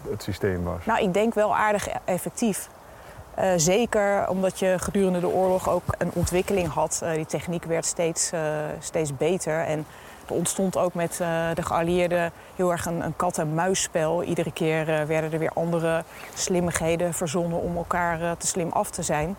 het 0.09 0.23
systeem 0.23 0.63
was. 0.63 0.85
Nou, 0.85 1.03
ik 1.03 1.13
denk 1.13 1.33
wel 1.33 1.55
aardig 1.55 1.87
effectief. 2.05 2.69
Uh, 3.39 3.51
zeker 3.55 4.29
omdat 4.29 4.59
je 4.59 4.75
gedurende 4.79 5.19
de 5.19 5.27
oorlog 5.27 5.69
ook 5.69 5.83
een 5.97 6.11
ontwikkeling 6.13 6.67
had. 6.67 7.01
Uh, 7.03 7.13
die 7.13 7.25
techniek 7.25 7.63
werd 7.63 7.85
steeds, 7.85 8.31
uh, 8.33 8.41
steeds 8.79 9.17
beter. 9.17 9.59
En 9.59 9.85
er 10.27 10.33
ontstond 10.33 10.77
ook 10.77 10.93
met 10.93 11.17
de 11.53 11.61
geallieerden 11.61 12.31
heel 12.55 12.71
erg 12.71 12.85
een, 12.85 13.05
een 13.05 13.15
kat-en-muisspel. 13.15 14.23
Iedere 14.23 14.51
keer 14.51 14.85
werden 14.85 15.33
er 15.33 15.39
weer 15.39 15.51
andere 15.53 16.03
slimmigheden 16.33 17.13
verzonnen 17.13 17.61
om 17.61 17.77
elkaar 17.77 18.37
te 18.37 18.47
slim 18.47 18.69
af 18.69 18.89
te 18.89 19.01
zijn. 19.01 19.35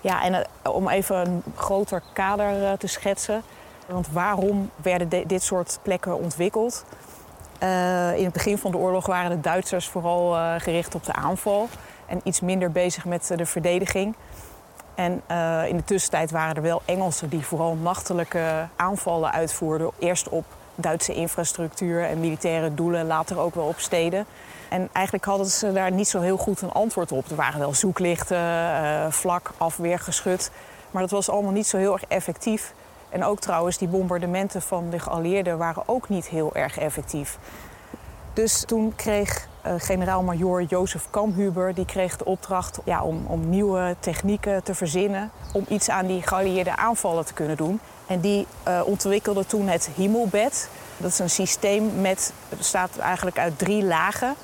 Ja, 0.00 0.22
en 0.22 0.46
om 0.62 0.88
even 0.88 1.16
een 1.16 1.42
groter 1.54 2.02
kader 2.12 2.78
te 2.78 2.86
schetsen. 2.86 3.42
Want 3.86 4.08
waarom 4.12 4.70
werden 4.76 5.08
de, 5.08 5.24
dit 5.26 5.42
soort 5.42 5.78
plekken 5.82 6.18
ontwikkeld? 6.18 6.84
in 8.16 8.24
het 8.24 8.32
begin 8.32 8.58
van 8.58 8.70
de 8.70 8.76
oorlog 8.76 9.06
waren 9.06 9.30
de 9.30 9.40
Duitsers 9.40 9.88
vooral 9.88 10.58
gericht 10.58 10.94
op 10.94 11.04
de 11.04 11.12
aanval 11.12 11.68
en 12.06 12.20
iets 12.24 12.40
minder 12.40 12.72
bezig 12.72 13.04
met 13.04 13.32
de 13.36 13.46
verdediging. 13.46 14.14
En 14.94 15.22
uh, 15.30 15.68
in 15.68 15.76
de 15.76 15.84
tussentijd 15.84 16.30
waren 16.30 16.54
er 16.54 16.62
wel 16.62 16.82
Engelsen 16.84 17.28
die 17.28 17.46
vooral 17.46 17.74
nachtelijke 17.74 18.68
aanvallen 18.76 19.32
uitvoerden. 19.32 19.90
Eerst 19.98 20.28
op 20.28 20.44
Duitse 20.74 21.14
infrastructuur 21.14 22.04
en 22.04 22.20
militaire 22.20 22.74
doelen, 22.74 23.06
later 23.06 23.38
ook 23.38 23.54
wel 23.54 23.66
op 23.66 23.78
steden. 23.78 24.26
En 24.68 24.88
eigenlijk 24.92 25.24
hadden 25.24 25.46
ze 25.46 25.72
daar 25.72 25.92
niet 25.92 26.08
zo 26.08 26.20
heel 26.20 26.36
goed 26.36 26.60
een 26.62 26.72
antwoord 26.72 27.12
op. 27.12 27.30
Er 27.30 27.36
waren 27.36 27.60
wel 27.60 27.74
zoeklichten, 27.74 28.38
uh, 28.38 29.06
vlak, 29.10 29.52
afweergeschut. 29.56 30.50
Maar 30.90 31.02
dat 31.02 31.10
was 31.10 31.30
allemaal 31.30 31.52
niet 31.52 31.66
zo 31.66 31.76
heel 31.76 31.92
erg 31.92 32.04
effectief. 32.04 32.74
En 33.08 33.24
ook 33.24 33.40
trouwens, 33.40 33.78
die 33.78 33.88
bombardementen 33.88 34.62
van 34.62 34.90
de 34.90 34.98
geallieerden 34.98 35.58
waren 35.58 35.82
ook 35.86 36.08
niet 36.08 36.26
heel 36.26 36.54
erg 36.54 36.78
effectief. 36.78 37.38
Dus 38.32 38.64
toen 38.64 38.92
kreeg 38.96 39.48
generaal-majoor 39.78 40.62
Jozef 40.62 41.06
Kamhuber 41.10 41.74
die 41.74 41.84
kreeg 41.84 42.16
de 42.16 42.24
opdracht 42.24 42.78
ja, 42.84 43.02
om, 43.02 43.24
om, 43.26 43.48
nieuwe 43.48 43.96
technieken 44.00 44.62
te 44.62 44.74
verzinnen... 44.74 45.30
om 45.52 45.64
iets 45.68 45.90
aan 45.90 46.06
die 46.06 46.22
geallieerde 46.22 46.76
aanvallen 46.76 47.26
te 47.26 47.32
kunnen 47.32 47.56
doen. 47.56 47.80
En 48.06 48.20
die 48.20 48.46
uh, 48.68 48.80
ontwikkelde 48.84 49.46
toen 49.46 49.68
het 49.68 49.90
Himmelbed. 49.94 50.68
Dat 50.96 51.10
is 51.10 51.18
een 51.18 51.30
systeem 51.30 52.00
met, 52.00 52.32
bestaat 52.48 52.98
eigenlijk 52.98 53.38
uit 53.38 53.58
drie 53.58 53.84
lagen. 53.84 54.34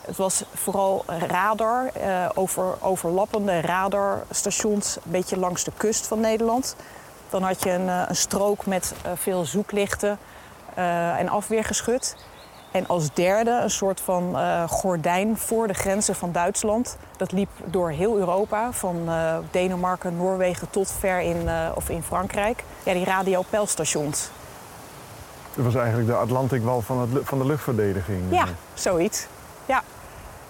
Het 0.00 0.16
was 0.16 0.44
vooral 0.54 1.04
radar, 1.06 1.90
uh, 1.96 2.28
over, 2.34 2.74
overlappende 2.80 3.60
radarstations... 3.60 4.96
een 4.96 5.10
beetje 5.10 5.38
langs 5.38 5.64
de 5.64 5.72
kust 5.76 6.06
van 6.06 6.20
Nederland. 6.20 6.76
Dan 7.30 7.42
had 7.42 7.62
je 7.62 7.70
een, 7.70 7.88
een 7.88 8.16
strook 8.16 8.66
met 8.66 8.94
veel 9.14 9.44
zoeklichten 9.44 10.18
en 11.16 11.28
afweergeschut... 11.28 12.16
En 12.74 12.86
als 12.86 13.12
derde 13.12 13.60
een 13.62 13.70
soort 13.70 14.00
van 14.00 14.30
uh, 14.32 14.62
gordijn 14.68 15.38
voor 15.38 15.66
de 15.66 15.74
grenzen 15.74 16.14
van 16.14 16.32
Duitsland. 16.32 16.96
Dat 17.16 17.32
liep 17.32 17.48
door 17.64 17.90
heel 17.90 18.16
Europa, 18.16 18.72
van 18.72 18.96
uh, 19.06 19.36
Denemarken, 19.50 20.16
Noorwegen 20.16 20.70
tot 20.70 20.90
ver 20.98 21.20
in, 21.20 21.42
uh, 21.44 21.68
of 21.74 21.88
in 21.88 22.02
Frankrijk. 22.02 22.64
Ja, 22.82 22.92
die 22.92 23.04
radiopeilstations. 23.04 24.30
Dat 25.54 25.64
was 25.64 25.74
eigenlijk 25.74 26.08
de 26.08 26.14
Atlantikwal 26.14 26.80
van, 26.80 26.98
het, 26.98 27.10
van 27.22 27.38
de 27.38 27.46
luchtverdediging. 27.46 28.22
Ja, 28.30 28.44
zoiets. 28.74 29.26
Ja. 29.66 29.82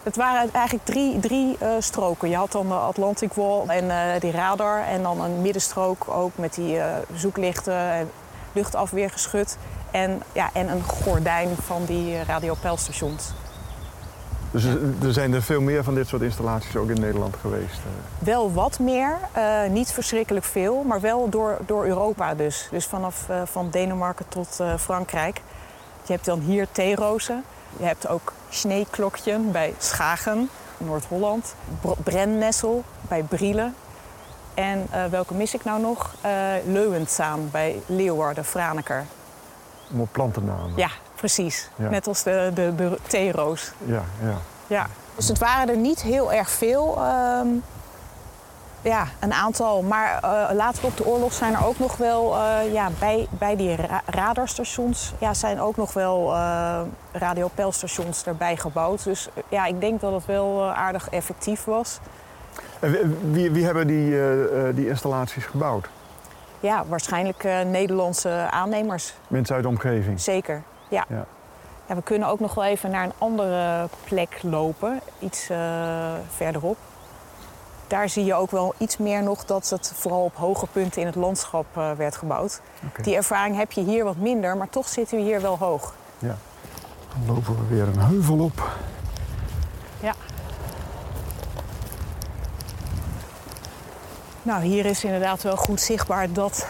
Het 0.03 0.17
waren 0.17 0.53
eigenlijk 0.53 0.85
drie, 0.85 1.21
drie 1.21 1.59
stroken. 1.79 2.29
Je 2.31 2.37
had 2.37 2.53
dan 2.53 2.69
de 2.69 2.75
Atlantikwal 2.75 3.65
en 3.69 4.21
die 4.21 4.33
radar. 4.33 4.85
En 4.85 5.03
dan 5.03 5.21
een 5.21 5.43
middenstrook 5.43 6.09
ook 6.09 6.33
met 6.35 6.55
die 6.55 6.81
zoeklichten 7.15 7.79
en 7.91 8.11
luchtafweergeschut. 8.53 9.57
En, 9.95 10.23
ja, 10.33 10.51
en 10.53 10.69
een 10.69 10.83
gordijn 10.83 11.49
van 11.65 11.85
die 11.85 12.23
radiopeilstations. 12.25 13.33
Dus 14.51 14.65
er- 14.65 15.13
zijn 15.13 15.33
er 15.35 15.43
veel 15.43 15.61
meer 15.61 15.85
van 15.85 15.95
dit 15.95 16.09
soort 16.09 16.23
installaties 16.23 16.77
ook 16.77 16.89
in 16.89 17.01
Nederland 17.01 17.37
geweest. 17.41 17.75
eh. 17.79 18.27
Wel 18.27 18.53
wat 18.53 18.79
meer, 18.79 19.19
eh, 19.33 19.61
niet 19.71 19.93
verschrikkelijk 19.93 20.45
veel, 20.45 20.83
maar 20.83 21.01
wel 21.01 21.29
door, 21.29 21.59
door 21.67 21.85
Europa 21.87 22.35
dus. 22.35 22.69
Dus 22.71 22.87
vanaf 22.87 23.29
eh, 23.29 23.43
van 23.45 23.71
Denemarken 23.71 24.29
tot 24.29 24.61
Frankrijk. 24.79 25.41
Je 26.07 26.13
hebt 26.13 26.25
dan 26.25 26.41
hier 26.41 26.67
theerozen. 26.73 27.45
Je 27.77 27.85
hebt 27.85 28.09
ook 28.09 28.33
sneeklokje 28.49 29.39
bij 29.39 29.75
Schagen, 29.79 30.49
Noord-Holland. 30.79 31.55
Br- 31.81 31.89
Brennessel 32.03 32.85
bij 33.09 33.23
Brielen. 33.23 33.75
En 34.55 34.87
welke 35.11 35.35
mis 35.35 35.55
ik 35.55 35.65
nou 35.65 35.81
nog? 35.81 36.15
Leuwenzaan 36.67 37.49
bij 37.51 37.83
Leeuwarden, 37.87 38.45
Franeker. 38.45 39.05
Allemaal 39.89 40.09
plantennamen. 40.13 40.73
Ja, 40.77 40.89
precies. 41.15 41.69
Ja. 41.77 41.89
Net 41.89 42.07
als 42.07 42.23
de, 42.23 42.51
de, 42.55 42.75
de 42.75 42.99
theeroos. 43.07 43.73
ja, 43.85 44.03
ja. 44.23 44.35
Ja, 44.67 44.87
dus 45.17 45.29
het 45.29 45.39
waren 45.39 45.69
er 45.69 45.77
niet 45.77 46.03
heel 46.03 46.33
erg 46.33 46.51
veel. 46.51 46.97
ehm, 46.99 47.47
ja, 48.83 49.07
een 49.21 49.33
aantal. 49.33 49.83
Maar 49.83 50.19
eh, 50.23 50.55
later 50.57 50.85
op 50.85 50.97
de 50.97 51.07
oorlog 51.07 51.33
zijn 51.33 51.55
er 51.55 51.67
ook 51.67 51.79
nog 51.79 51.97
wel 51.97 52.35
eh, 52.37 52.73
ja, 52.73 52.89
bij, 52.99 53.27
bij 53.31 53.57
die 53.57 53.77
ra- 53.77 54.03
radarstations 54.07 55.13
ja, 55.19 55.35
zijn 55.35 55.61
ook 55.61 55.77
nog 55.77 55.93
wel 55.93 56.35
eh 56.35 56.81
radiopeilstations 57.13 58.25
erbij 58.25 58.57
gebouwd. 58.57 59.05
Dus 59.05 59.29
ja, 59.49 59.67
ik 59.67 59.81
denk 59.81 60.01
dat 60.01 60.13
het 60.13 60.27
wel 60.27 60.65
aardig 60.73 61.09
effectief 61.09 61.65
was. 61.65 61.99
En 62.81 63.17
wie- 63.33 63.51
wie, 63.51 63.65
hebben 63.65 63.87
die, 63.87 64.17
die 64.75 64.89
installaties 64.89 65.45
gebouwd? 65.45 65.89
Ja, 66.65 66.85
waarschijnlijk 66.89 67.45
eh, 67.45 67.61
Nederlandse 67.61 68.47
aannemers. 68.51 69.15
Mensen 69.29 69.55
uit 69.55 69.65
de 69.65 69.71
omgeving? 69.71 70.21
Zeker, 70.21 70.63
ja. 70.89 71.05
Ja. 71.09 71.27
ja. 71.87 71.95
We 71.95 72.03
kunnen 72.03 72.29
ook 72.29 72.41
nog 72.41 72.55
wel 72.55 72.65
even 72.65 72.91
naar 72.91 73.05
een 73.05 73.13
andere 73.19 73.89
plek 74.05 74.39
lopen, 74.43 75.01
iets 75.19 75.51
eh, 75.51 75.59
verderop. 76.35 76.77
Daar 77.87 78.09
zie 78.09 78.25
je 78.25 78.35
ook 78.35 78.51
wel 78.51 78.75
iets 78.79 78.97
meer 78.97 79.23
nog 79.23 79.45
dat 79.45 79.69
het 79.71 79.93
vooral 79.95 80.25
op 80.25 80.35
hoge 80.35 80.67
punten 80.67 81.01
in 81.01 81.07
het 81.07 81.17
landschap 81.17 81.67
eh, 81.73 81.93
werd 81.93 82.17
gebouwd. 82.17 82.61
Die 83.03 83.17
ervaring 83.17 83.57
heb 83.57 83.73
je 83.73 83.83
hier 83.83 84.05
wat 84.05 84.17
minder, 84.17 84.57
maar 84.57 84.71
toch 84.71 84.89
zitten 84.89 85.17
we 85.17 85.23
hier 85.23 85.41
wel 85.41 85.59
hoog. 85.59 85.95
Ja. 86.19 86.37
Dan 87.09 87.35
lopen 87.35 87.57
we 87.57 87.75
weer 87.75 87.89
een 87.89 88.01
heuvel 88.01 88.39
op. 88.39 88.71
Nou, 94.45 94.63
hier 94.63 94.87
is 94.87 95.05
inderdaad 95.05 95.43
wel 95.43 95.57
goed 95.57 95.81
zichtbaar 95.81 96.33
dat 96.33 96.67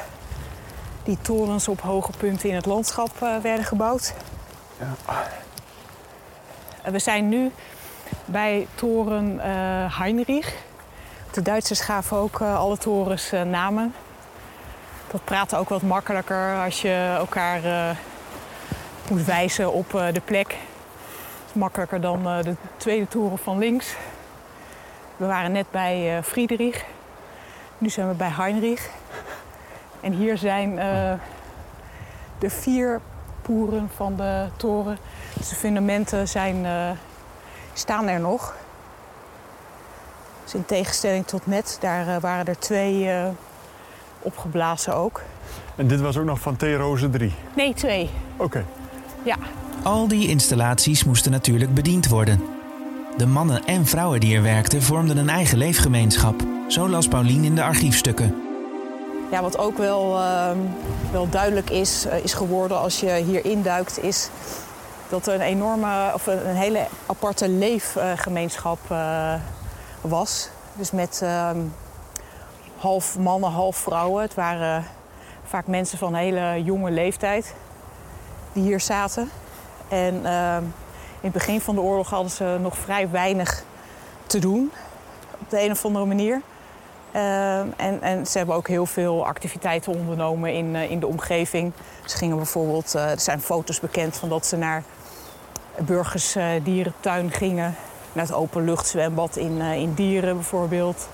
die 1.03 1.19
torens 1.23 1.69
op 1.69 1.81
hoge 1.81 2.11
punten 2.19 2.49
in 2.49 2.55
het 2.55 2.67
landschap 2.67 3.11
eh, 3.23 3.37
werden 3.37 3.65
gebouwd. 3.65 4.15
Ja. 4.79 5.15
Eh, 6.83 6.93
We 6.93 6.99
zijn 6.99 7.29
nu 7.29 7.53
bij 8.25 8.67
toren 8.75 9.41
eh, 9.41 9.99
Heinrich. 9.99 10.55
De 11.31 11.43
Duitsers 11.43 11.81
gaven 11.81 12.17
ook 12.17 12.41
alle 12.41 12.79
torens 12.79 13.31
namen. 13.31 13.95
Dat 15.11 15.25
praat 15.25 15.55
ook 15.55 15.69
wat 15.69 15.83
makkelijker 15.83 16.63
als 16.65 16.83
je 16.83 17.15
elkaar 17.19 17.61
moet 19.11 19.25
wijzen 19.25 19.73
op 19.73 19.91
de 19.91 20.23
plek. 20.25 20.51
Het 20.51 21.49
is 21.49 21.53
makkelijker 21.53 22.01
dan 22.01 22.23
de 22.23 22.55
tweede 22.77 23.09
toren 23.09 23.39
van 23.39 23.59
links. 23.59 23.95
We 25.17 25.27
waren 25.27 25.53
net 25.53 25.71
bij 25.71 26.23
Friedrich. 26.23 26.85
Nu 27.79 27.89
zijn 27.89 28.09
we 28.09 28.15
bij 28.15 28.31
Heinrich. 28.31 28.91
En 30.01 30.13
hier 30.13 30.39
zijn 30.39 30.79
eh, 30.79 31.13
de 32.39 32.51
vier 32.51 33.01
poeren 33.43 33.91
van 33.95 34.17
de 34.17 34.47
toren. 34.57 34.99
Dus 35.39 35.49
de 35.49 35.55
fundamenten 35.55 36.29
zijn, 36.29 36.65
eh, 36.65 36.91
staan 37.73 38.09
er 38.09 38.21
nog. 38.21 38.55
Dus 40.45 40.55
in 40.55 40.65
tegenstelling 40.65 41.27
tot 41.27 41.47
net, 41.47 41.77
daar 41.81 42.09
eh, 42.09 42.21
waren 42.21 42.47
er 42.47 42.59
twee 42.59 43.11
eh, 43.11 43.27
opgeblazen 44.23 44.95
ook. 44.95 45.23
En 45.77 45.87
dit 45.87 46.01
was 46.01 46.17
ook 46.17 46.25
nog 46.25 46.41
van 46.41 46.57
T-Roze 46.57 47.11
3. 47.11 47.35
Nee, 47.57 47.75
twee. 47.75 48.11
Oké. 48.37 48.65
Ja, 49.23 49.37
Al 49.83 50.09
die 50.09 50.29
installaties 50.29 51.05
moesten 51.05 51.31
natuurlijk 51.31 51.75
bediend 51.75 52.09
worden. 52.09 52.41
De 53.17 53.27
mannen 53.27 53.65
en 53.65 53.87
vrouwen 53.87 54.21
die 54.21 54.37
er 54.37 54.43
werkten 54.43 54.83
vormden 54.83 55.17
een 55.17 55.29
eigen 55.29 55.59
leefgemeenschap. 55.59 56.54
Zo 56.67 56.89
las 56.89 57.09
Paulien 57.09 57.45
in 57.45 57.55
de 57.55 57.63
archiefstukken. 57.63 58.43
Ja, 59.31 59.43
wat 59.43 59.59
ook 59.59 59.79
wel, 59.79 60.19
ehm, 60.19 60.59
wel 61.13 61.29
duidelijk 61.29 61.71
is, 61.71 62.07
eh, 62.07 62.25
is 62.25 62.35
geworden 62.35 62.79
als 62.79 63.01
je 63.01 63.11
hier 63.13 63.45
induikt, 63.45 64.03
is 64.03 64.29
dat 65.09 65.27
er 65.27 65.35
een 65.35 65.41
enorme, 65.41 66.11
of 66.15 66.27
een, 66.27 66.57
hele 66.57 66.87
aparte 67.07 67.49
leefgemeenschap 67.49 68.79
eh, 68.89 69.35
was. 70.01 70.49
Dus 70.75 70.91
met 70.91 71.21
ehm, 71.23 71.59
half 72.77 73.19
mannen, 73.19 73.51
half 73.51 73.77
vrouwen. 73.77 74.23
Het 74.23 74.35
waren 74.35 74.85
vaak 75.45 75.67
mensen 75.67 75.99
van 75.99 76.15
hele 76.15 76.63
jonge 76.63 76.91
leeftijd 76.91 77.55
die 78.53 78.63
hier 78.63 78.81
zaten. 78.81 79.31
En 79.89 80.27
ehm, 80.27 80.63
in 81.21 81.31
het 81.31 81.33
begin 81.33 81.61
van 81.61 81.75
de 81.75 81.81
oorlog 81.81 82.11
hadden 82.11 82.31
ze 82.31 82.59
nog 82.61 82.77
vrij 82.77 83.11
weinig 83.11 83.65
te 84.27 84.39
doen, 84.39 84.73
op 85.41 85.51
de 85.51 85.63
een 85.63 85.71
of 85.71 85.85
andere 85.85 86.05
manier. 86.05 86.43
Ehm, 87.15 87.67
en, 87.77 88.03
en 88.03 88.27
ze 88.27 88.39
hebben 88.39 88.57
ook 88.57 88.69
heel 88.69 88.87
veel 88.87 89.27
activiteiten 89.27 89.93
ondernomen 89.93 90.53
in, 90.53 90.77
eh, 90.77 90.91
in 90.91 91.01
de 91.01 91.07
omgeving. 91.07 91.73
Ze 92.05 92.17
gingen 92.17 92.37
bijvoorbeeld, 92.37 92.95
eh, 92.95 93.11
er 93.11 93.21
zijn 93.21 93.41
foto's 93.41 93.81
bekend 93.81 94.17
van 94.17 94.29
dat 94.29 94.47
ze 94.47 94.57
naar 94.57 94.83
Burgers 95.79 96.35
eh, 96.35 96.47
Dierentuin 96.63 97.31
gingen. 97.31 97.75
Naar 98.13 98.25
het 98.25 98.35
openluchtzwembad 98.35 99.37
in, 99.37 99.61
in 99.61 99.95
Dieren 99.95 100.35
bijvoorbeeld. 100.35 101.09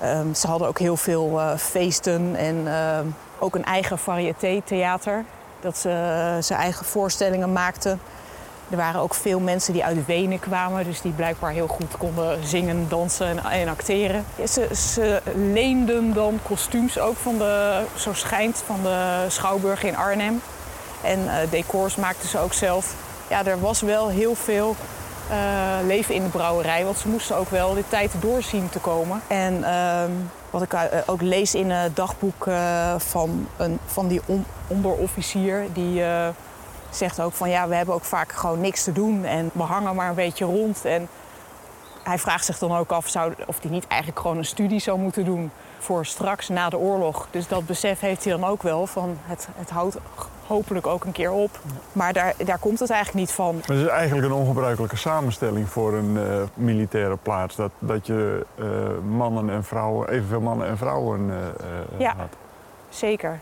Ehm, 0.00 0.34
ze 0.34 0.46
hadden 0.46 0.68
ook 0.68 0.78
heel 0.78 0.96
veel 0.96 1.40
feesten 1.56 2.36
en 2.36 2.62
ehm, 2.66 3.06
ook 3.38 3.54
een 3.54 3.64
eigen 3.64 3.98
variété-theater. 3.98 5.24
Dat 5.60 5.76
ze 5.76 6.36
zijn 6.40 6.60
eigen 6.60 6.86
voorstellingen 6.86 7.52
maakten. 7.52 8.00
Er 8.70 8.76
waren 8.76 9.00
ook 9.00 9.14
veel 9.14 9.40
mensen 9.40 9.72
die 9.72 9.84
uit 9.84 10.06
Wenen 10.06 10.38
kwamen, 10.40 10.84
dus 10.84 11.00
die 11.00 11.12
blijkbaar 11.12 11.50
heel 11.50 11.66
goed 11.66 11.96
konden 11.98 12.46
zingen, 12.46 12.88
dansen 12.88 13.26
en, 13.26 13.44
en 13.50 13.68
acteren. 13.68 14.24
Ze, 14.48 14.68
ze 14.74 15.22
leenden 15.52 16.14
dan 16.14 16.38
kostuums 16.42 16.98
ook 16.98 17.16
van 17.16 17.38
de, 17.38 17.82
zo 17.96 18.12
schijnt, 18.12 18.62
van 18.66 18.78
de 18.82 19.24
Schouwburg 19.28 19.82
in 19.82 19.96
Arnhem. 19.96 20.40
En 21.02 21.18
eh, 21.28 21.50
decors 21.50 21.96
maakten 21.96 22.28
ze 22.28 22.38
ook 22.38 22.52
zelf. 22.52 22.94
Ja, 23.28 23.44
er 23.46 23.60
was 23.60 23.80
wel 23.80 24.08
heel 24.08 24.34
veel 24.34 24.76
eh, 25.30 25.36
leven 25.86 26.14
in 26.14 26.22
de 26.22 26.28
brouwerij, 26.28 26.84
want 26.84 26.98
ze 26.98 27.08
moesten 27.08 27.36
ook 27.36 27.50
wel 27.50 27.74
de 27.74 27.84
tijd 27.88 28.12
doorzien 28.20 28.68
te 28.68 28.78
komen. 28.78 29.20
En 29.26 29.64
ehm, 29.64 30.10
wat 30.50 30.62
ik 30.62 30.72
eh, 30.72 30.82
ook 31.06 31.22
lees 31.22 31.54
in 31.54 31.70
het 31.70 31.96
dagboek 31.96 32.48
van, 32.96 33.48
een, 33.56 33.78
van 33.86 34.08
die 34.08 34.20
on- 34.26 34.46
onderofficier, 34.66 35.66
die 35.72 36.02
zegt 36.96 37.20
ook 37.20 37.32
van 37.32 37.50
ja, 37.50 37.68
we 37.68 37.74
hebben 37.74 37.94
ook 37.94 38.04
vaak 38.04 38.32
gewoon 38.32 38.60
niks 38.60 38.84
te 38.84 38.92
doen 38.92 39.24
en 39.24 39.50
we 39.52 39.62
hangen 39.62 39.94
maar 39.94 40.08
een 40.08 40.14
beetje 40.14 40.44
rond. 40.44 40.84
En 40.84 41.08
hij 42.02 42.18
vraagt 42.18 42.44
zich 42.44 42.58
dan 42.58 42.76
ook 42.76 42.90
af 42.90 43.08
zou, 43.08 43.34
of 43.46 43.62
hij 43.62 43.70
niet 43.70 43.86
eigenlijk 43.86 44.20
gewoon 44.20 44.36
een 44.36 44.44
studie 44.44 44.80
zou 44.80 44.98
moeten 44.98 45.24
doen 45.24 45.50
voor 45.78 46.06
straks 46.06 46.48
na 46.48 46.68
de 46.68 46.78
oorlog. 46.78 47.26
Dus 47.30 47.48
dat 47.48 47.66
besef 47.66 48.00
heeft 48.00 48.24
hij 48.24 48.32
dan 48.32 48.44
ook 48.44 48.62
wel 48.62 48.86
van 48.86 49.16
het, 49.22 49.48
het 49.56 49.70
houdt 49.70 49.96
hopelijk 50.46 50.86
ook 50.86 51.04
een 51.04 51.12
keer 51.12 51.30
op. 51.30 51.50
Maar 51.92 52.12
daar, 52.12 52.34
daar 52.44 52.58
komt 52.58 52.78
het 52.78 52.90
eigenlijk 52.90 53.26
niet 53.26 53.34
van. 53.34 53.56
Het 53.56 53.76
is 53.76 53.86
eigenlijk 53.86 54.26
een 54.26 54.32
ongebruikelijke 54.32 54.96
samenstelling 54.96 55.68
voor 55.68 55.92
een 55.92 56.16
eh, 56.18 56.42
militaire 56.54 57.16
plaats. 57.16 57.56
Dat, 57.56 57.70
dat 57.78 58.06
je 58.06 58.46
eh, 58.58 58.66
mannen 59.08 59.50
en 59.50 59.64
vrouwen, 59.64 60.08
evenveel 60.08 60.40
mannen 60.40 60.68
en 60.68 60.76
vrouwen 60.76 61.30
eh, 61.30 61.98
Ja. 62.00 62.14
had. 62.16 62.36
Zeker. 62.88 63.40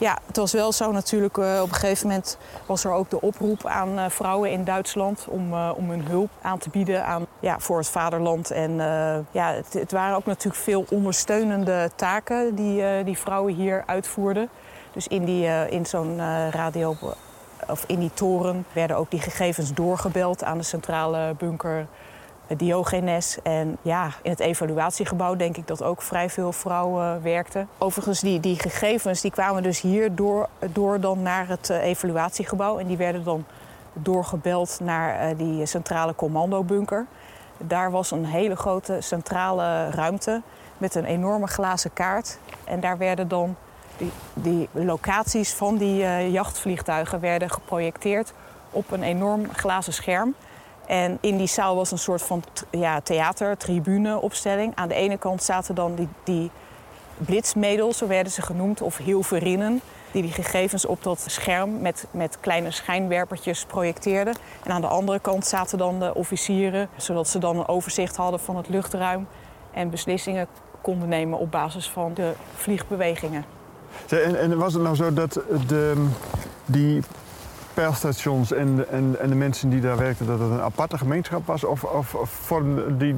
Ja, 0.00 0.18
het 0.26 0.36
was 0.36 0.52
wel 0.52 0.72
zo 0.72 0.92
natuurlijk. 0.92 1.38
eh, 1.38 1.60
op 1.62 1.68
een 1.68 1.74
gegeven 1.74 2.06
moment 2.06 2.38
was 2.66 2.84
er 2.84 2.92
ook 2.92 3.10
de 3.10 3.20
oproep 3.20 3.66
aan 3.66 3.98
eh, 3.98 4.04
vrouwen 4.08 4.50
in 4.50 4.64
Duitsland 4.64 5.26
om, 5.28 5.52
eh, 5.52 5.70
om 5.76 5.90
hun 5.90 6.04
hulp 6.06 6.30
aan 6.42 6.58
te 6.58 6.70
bieden 6.70 7.04
aan, 7.04 7.26
ja, 7.40 7.58
voor 7.58 7.78
het 7.78 7.88
vaderland. 7.88 8.50
En 8.50 8.74
ja, 9.30 9.52
het, 9.52 9.72
het 9.72 9.92
waren 9.92 10.16
ook 10.16 10.26
natuurlijk 10.26 10.62
veel 10.62 10.84
ondersteunende 10.90 11.90
taken 11.94 12.54
die, 12.54 13.04
die 13.04 13.18
vrouwen 13.18 13.54
hier 13.54 13.82
uitvoerden. 13.86 14.48
Dus 14.92 15.08
in, 15.08 15.24
die, 15.24 15.46
in 15.70 15.86
zo'n 15.86 16.20
radio 16.50 16.96
of 17.68 17.84
in 17.86 17.98
die 17.98 18.14
toren 18.14 18.66
werden 18.72 18.96
ook 18.96 19.10
die 19.10 19.20
gegevens 19.20 19.74
doorgebeld 19.74 20.44
aan 20.44 20.58
de 20.58 20.64
centrale 20.64 21.34
bunker 21.38 21.86
Diogenes. 22.56 23.38
En 23.42 23.76
ja, 23.82 24.10
in 24.22 24.30
het 24.30 24.40
evaluatiegebouw 24.40 25.36
denk 25.36 25.56
ik 25.56 25.66
dat 25.66 25.82
ook 25.82 26.02
vrij 26.02 26.30
veel 26.30 26.52
vrouwen 26.52 27.22
werkten. 27.22 27.68
Overigens, 27.78 28.20
die, 28.20 28.40
die 28.40 28.58
gegevens 28.58 29.20
die 29.20 29.30
kwamen 29.30 29.62
dus 29.62 29.80
hier 29.80 30.14
door, 30.14 30.48
door 30.72 31.00
dan 31.00 31.22
naar 31.22 31.48
het 31.48 31.70
eh, 31.70 31.82
evaluatiegebouw. 31.82 32.78
En 32.78 32.86
die 32.86 32.96
werden 32.96 33.24
dan 33.24 33.44
doorgebeld 33.92 34.78
naar 34.82 35.18
eh, 35.18 35.38
die 35.38 35.66
centrale 35.66 36.14
commandobunker. 36.14 37.06
Daar 37.58 37.90
was 37.90 38.10
een 38.10 38.24
hele 38.24 38.56
grote 38.56 38.96
centrale 39.00 39.90
ruimte 39.90 40.42
met 40.78 40.94
een 40.94 41.04
enorme 41.04 41.46
glazen 41.46 41.92
kaart. 41.92 42.38
En 42.64 42.80
daar 42.80 42.98
werden 42.98 43.28
dan 43.28 43.56
die, 43.96 44.12
die 44.34 44.68
locaties 44.72 45.52
van 45.52 45.76
die 45.76 46.04
eh, 46.04 46.32
jachtvliegtuigen 46.32 47.20
werden 47.20 47.50
geprojecteerd 47.50 48.32
op 48.70 48.90
een 48.90 49.02
enorm 49.02 49.52
glazen 49.52 49.92
scherm. 49.92 50.34
En 50.90 51.18
in 51.20 51.36
die 51.36 51.46
zaal 51.46 51.76
was 51.76 51.90
een 51.90 51.98
soort 51.98 52.22
van 52.22 52.42
ja, 52.70 53.00
theater, 53.00 53.56
tribune 53.56 54.20
opstelling. 54.20 54.72
Aan 54.74 54.88
de 54.88 54.94
ene 54.94 55.18
kant 55.18 55.42
zaten 55.42 55.74
dan 55.74 55.94
die, 55.94 56.08
die 56.24 56.50
zo 57.92 58.06
werden 58.06 58.32
ze 58.32 58.42
genoemd, 58.42 58.82
of 58.82 58.96
hilverinnen. 58.96 59.80
Die 60.12 60.22
die 60.22 60.32
gegevens 60.32 60.86
op 60.86 61.02
dat 61.02 61.24
scherm 61.26 61.80
met, 61.80 62.06
met 62.10 62.38
kleine 62.40 62.70
schijnwerpertjes 62.70 63.64
projecteerden. 63.64 64.34
En 64.64 64.72
aan 64.72 64.80
de 64.80 64.86
andere 64.86 65.18
kant 65.18 65.46
zaten 65.46 65.78
dan 65.78 65.98
de 65.98 66.14
officieren, 66.14 66.88
zodat 66.96 67.28
ze 67.28 67.38
dan 67.38 67.58
een 67.58 67.68
overzicht 67.68 68.16
hadden 68.16 68.40
van 68.40 68.56
het 68.56 68.68
luchtruim. 68.68 69.26
En 69.70 69.90
beslissingen 69.90 70.46
konden 70.80 71.08
nemen 71.08 71.38
op 71.38 71.50
basis 71.50 71.88
van 71.88 72.14
de 72.14 72.32
vliegbewegingen. 72.54 73.44
En, 74.08 74.38
en 74.38 74.58
was 74.58 74.72
het 74.72 74.82
nou 74.82 74.96
zo 74.96 75.12
dat 75.12 75.40
de, 75.66 76.06
die 76.64 77.02
peilstations 77.74 78.52
en, 78.52 78.76
de- 78.76 78.84
en, 78.84 79.16
en 79.20 79.28
de 79.28 79.34
mensen 79.34 79.68
die 79.70 79.80
daar 79.80 79.96
werkten, 79.96 80.26
dat 80.26 80.38
het 80.40 80.50
een 80.50 80.60
aparte 80.60 80.98
gemeenschap 80.98 81.46
was? 81.46 81.64
Of, 81.64 81.84
of, 81.84 82.14
of 82.14 82.52
die, 82.98 83.16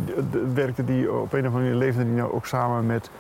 werkten 0.55 0.87
die 0.87 1.12
op 1.12 1.33
een 1.33 1.41
of 1.41 1.47
andere 1.47 1.62
manier, 1.62 1.75
leefden 1.75 2.05
die 2.05 2.15
nou 2.15 2.33
ook 2.33 2.47
samen 2.47 2.87
met, 2.87 3.11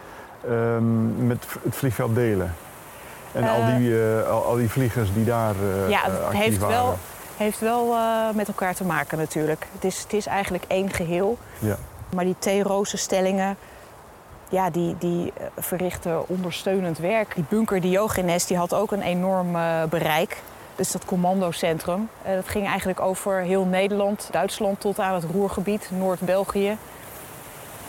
ehm, 0.48 1.26
met 1.26 1.44
het 1.62 1.76
vliegveld 1.76 2.14
Delen? 2.14 2.54
En 3.32 3.42
al, 3.48 3.60
Eh. 3.60 3.76
die, 3.76 4.02
eh, 4.20 4.30
al, 4.30 4.44
al 4.44 4.54
die 4.56 4.70
vliegers 4.70 5.12
die 5.14 5.24
daar 5.24 5.54
eh 5.84 5.88
ja, 5.90 5.98
eh, 6.06 6.12
het 6.12 6.22
actief 6.22 6.40
heeft 6.40 6.58
waren? 6.58 6.76
wel, 6.76 6.98
heeft 7.36 7.60
wel 7.60 7.94
eh, 7.94 8.34
met 8.34 8.48
elkaar 8.48 8.74
te 8.74 8.84
maken 8.84 9.18
natuurlijk. 9.18 9.66
Het 9.72 9.84
is, 9.84 9.98
het 10.02 10.12
is 10.12 10.26
eigenlijk 10.26 10.64
één 10.68 10.90
geheel. 10.90 11.38
Ja. 11.58 11.76
Maar 12.14 12.24
die 12.24 12.36
T-rozenstellingen, 12.38 13.56
ja, 14.48 14.70
die, 14.70 14.96
die 14.98 15.32
eh, 15.36 15.46
verrichten 15.58 16.28
ondersteunend 16.28 16.98
werk. 16.98 17.34
Die 17.34 17.44
bunker 17.48 17.80
Diogenes 17.80 18.46
die 18.46 18.56
had 18.56 18.74
ook 18.74 18.92
een 18.92 19.02
enorm 19.02 19.56
eh, 19.56 19.82
bereik. 19.90 20.36
Dus 20.82 20.92
dat 20.92 21.04
commandocentrum, 21.04 22.08
eh, 22.22 22.34
dat 22.34 22.48
ging 22.48 22.66
eigenlijk 22.66 23.00
over 23.00 23.40
heel 23.40 23.64
Nederland, 23.64 24.28
Duitsland 24.30 24.80
tot 24.80 24.98
aan 24.98 25.14
het 25.14 25.24
Roergebied, 25.24 25.90
Noord-België. 25.90 26.76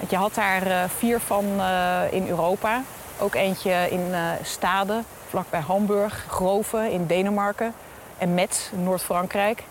Je 0.10 0.16
had 0.16 0.34
daar 0.34 0.68
eh, 0.68 0.84
vier 0.98 1.20
van 1.20 1.46
eh, 1.60 2.02
in 2.12 2.28
Europa. 2.28 2.82
Ook 3.20 3.36
eentje 3.36 3.88
in 3.90 4.14
Stade, 4.44 5.02
vlakbij 5.28 5.60
Hamburg, 5.60 6.26
Grove 6.30 6.92
in 6.92 7.06
Denemarken 7.06 7.74
en 8.18 8.34
Metz, 8.34 8.70
Noord-Frankrijk. 8.72 9.64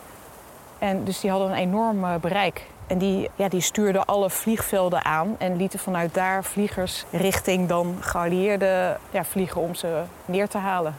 En 0.78 1.04
dus 1.04 1.20
die 1.20 1.30
hadden 1.30 1.50
een 1.50 1.56
enorm 1.56 2.20
bereik. 2.20 2.66
En 2.86 2.98
die, 2.98 3.30
ja, 3.34 3.48
die 3.48 3.60
stuurden 3.60 4.04
alle 4.04 4.30
vliegvelden 4.30 5.04
aan 5.04 5.36
en 5.38 5.56
lieten 5.56 5.78
vanuit 5.78 6.14
daar 6.14 6.44
vliegers 6.44 7.04
richting 7.10 7.68
dan 7.68 7.96
geallieerden 8.00 8.98
ja, 9.10 9.24
vliegen 9.24 9.60
om 9.60 9.74
ze 9.74 10.02
neer 10.24 10.48
te 10.48 10.58
halen. 10.58 10.94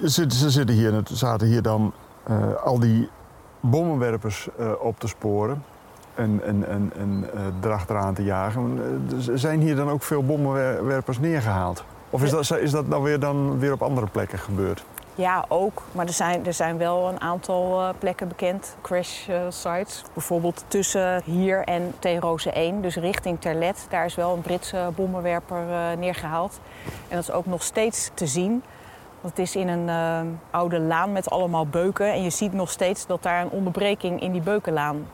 Ze, 0.00 0.24
ze 0.28 0.50
zitten 0.50 0.74
hier, 0.74 1.02
zaten 1.04 1.46
hier 1.46 1.62
dan 1.62 1.92
eh, 2.22 2.54
al 2.64 2.78
die 2.78 3.08
bommenwerpers 3.60 4.48
eh, 4.58 4.72
op 4.80 4.98
te 4.98 5.08
sporen 5.08 5.64
en, 6.14 6.40
en, 6.44 6.68
en, 6.68 6.92
en 6.96 7.30
eh, 7.34 7.40
erachteraan 7.62 8.14
te 8.14 8.24
jagen. 8.24 8.80
Dus 9.08 9.28
zijn 9.34 9.60
hier 9.60 9.76
dan 9.76 9.90
ook 9.90 10.02
veel 10.02 10.24
bommenwerpers 10.24 11.18
neergehaald? 11.18 11.84
Of 12.10 12.22
is 12.22 12.30
dat, 12.30 12.58
is 12.58 12.70
dat 12.70 12.88
nou 12.88 13.02
weer, 13.02 13.20
dan 13.20 13.58
weer 13.58 13.72
op 13.72 13.82
andere 13.82 14.06
plekken 14.06 14.38
gebeurd? 14.38 14.84
Ja, 15.14 15.44
ook. 15.48 15.82
Maar 15.92 16.06
er 16.06 16.12
zijn, 16.12 16.46
er 16.46 16.52
zijn 16.52 16.78
wel 16.78 17.08
een 17.08 17.20
aantal 17.20 17.94
plekken 17.98 18.28
bekend, 18.28 18.76
crash 18.82 19.28
sites. 19.48 20.02
Bijvoorbeeld 20.12 20.64
tussen 20.68 21.22
hier 21.24 21.64
en 21.64 21.94
T-Rose 21.98 22.50
1, 22.50 22.82
dus 22.82 22.96
richting 22.96 23.40
Terlet. 23.40 23.86
Daar 23.90 24.04
is 24.04 24.14
wel 24.14 24.34
een 24.34 24.40
Britse 24.40 24.90
bommenwerper 24.94 25.70
eh, 25.70 25.98
neergehaald. 25.98 26.60
En 27.08 27.16
dat 27.16 27.28
is 27.28 27.30
ook 27.30 27.46
nog 27.46 27.62
steeds 27.62 28.10
te 28.14 28.26
zien. 28.26 28.62
Het 29.24 29.38
is 29.38 29.56
in 29.56 29.68
een 29.68 29.88
eh, 29.88 30.20
oude 30.50 30.80
laan 30.80 31.12
met 31.12 31.30
allemaal 31.30 31.66
beuken. 31.66 32.12
En 32.12 32.22
je 32.22 32.30
ziet 32.30 32.52
nog 32.52 32.70
steeds 32.70 33.06
dat 33.06 33.22
daar 33.22 33.42
een 33.42 33.50
onderbreking 33.50 34.20
in 34.20 34.32
die 34.32 34.42
beukenlaan 34.42 35.06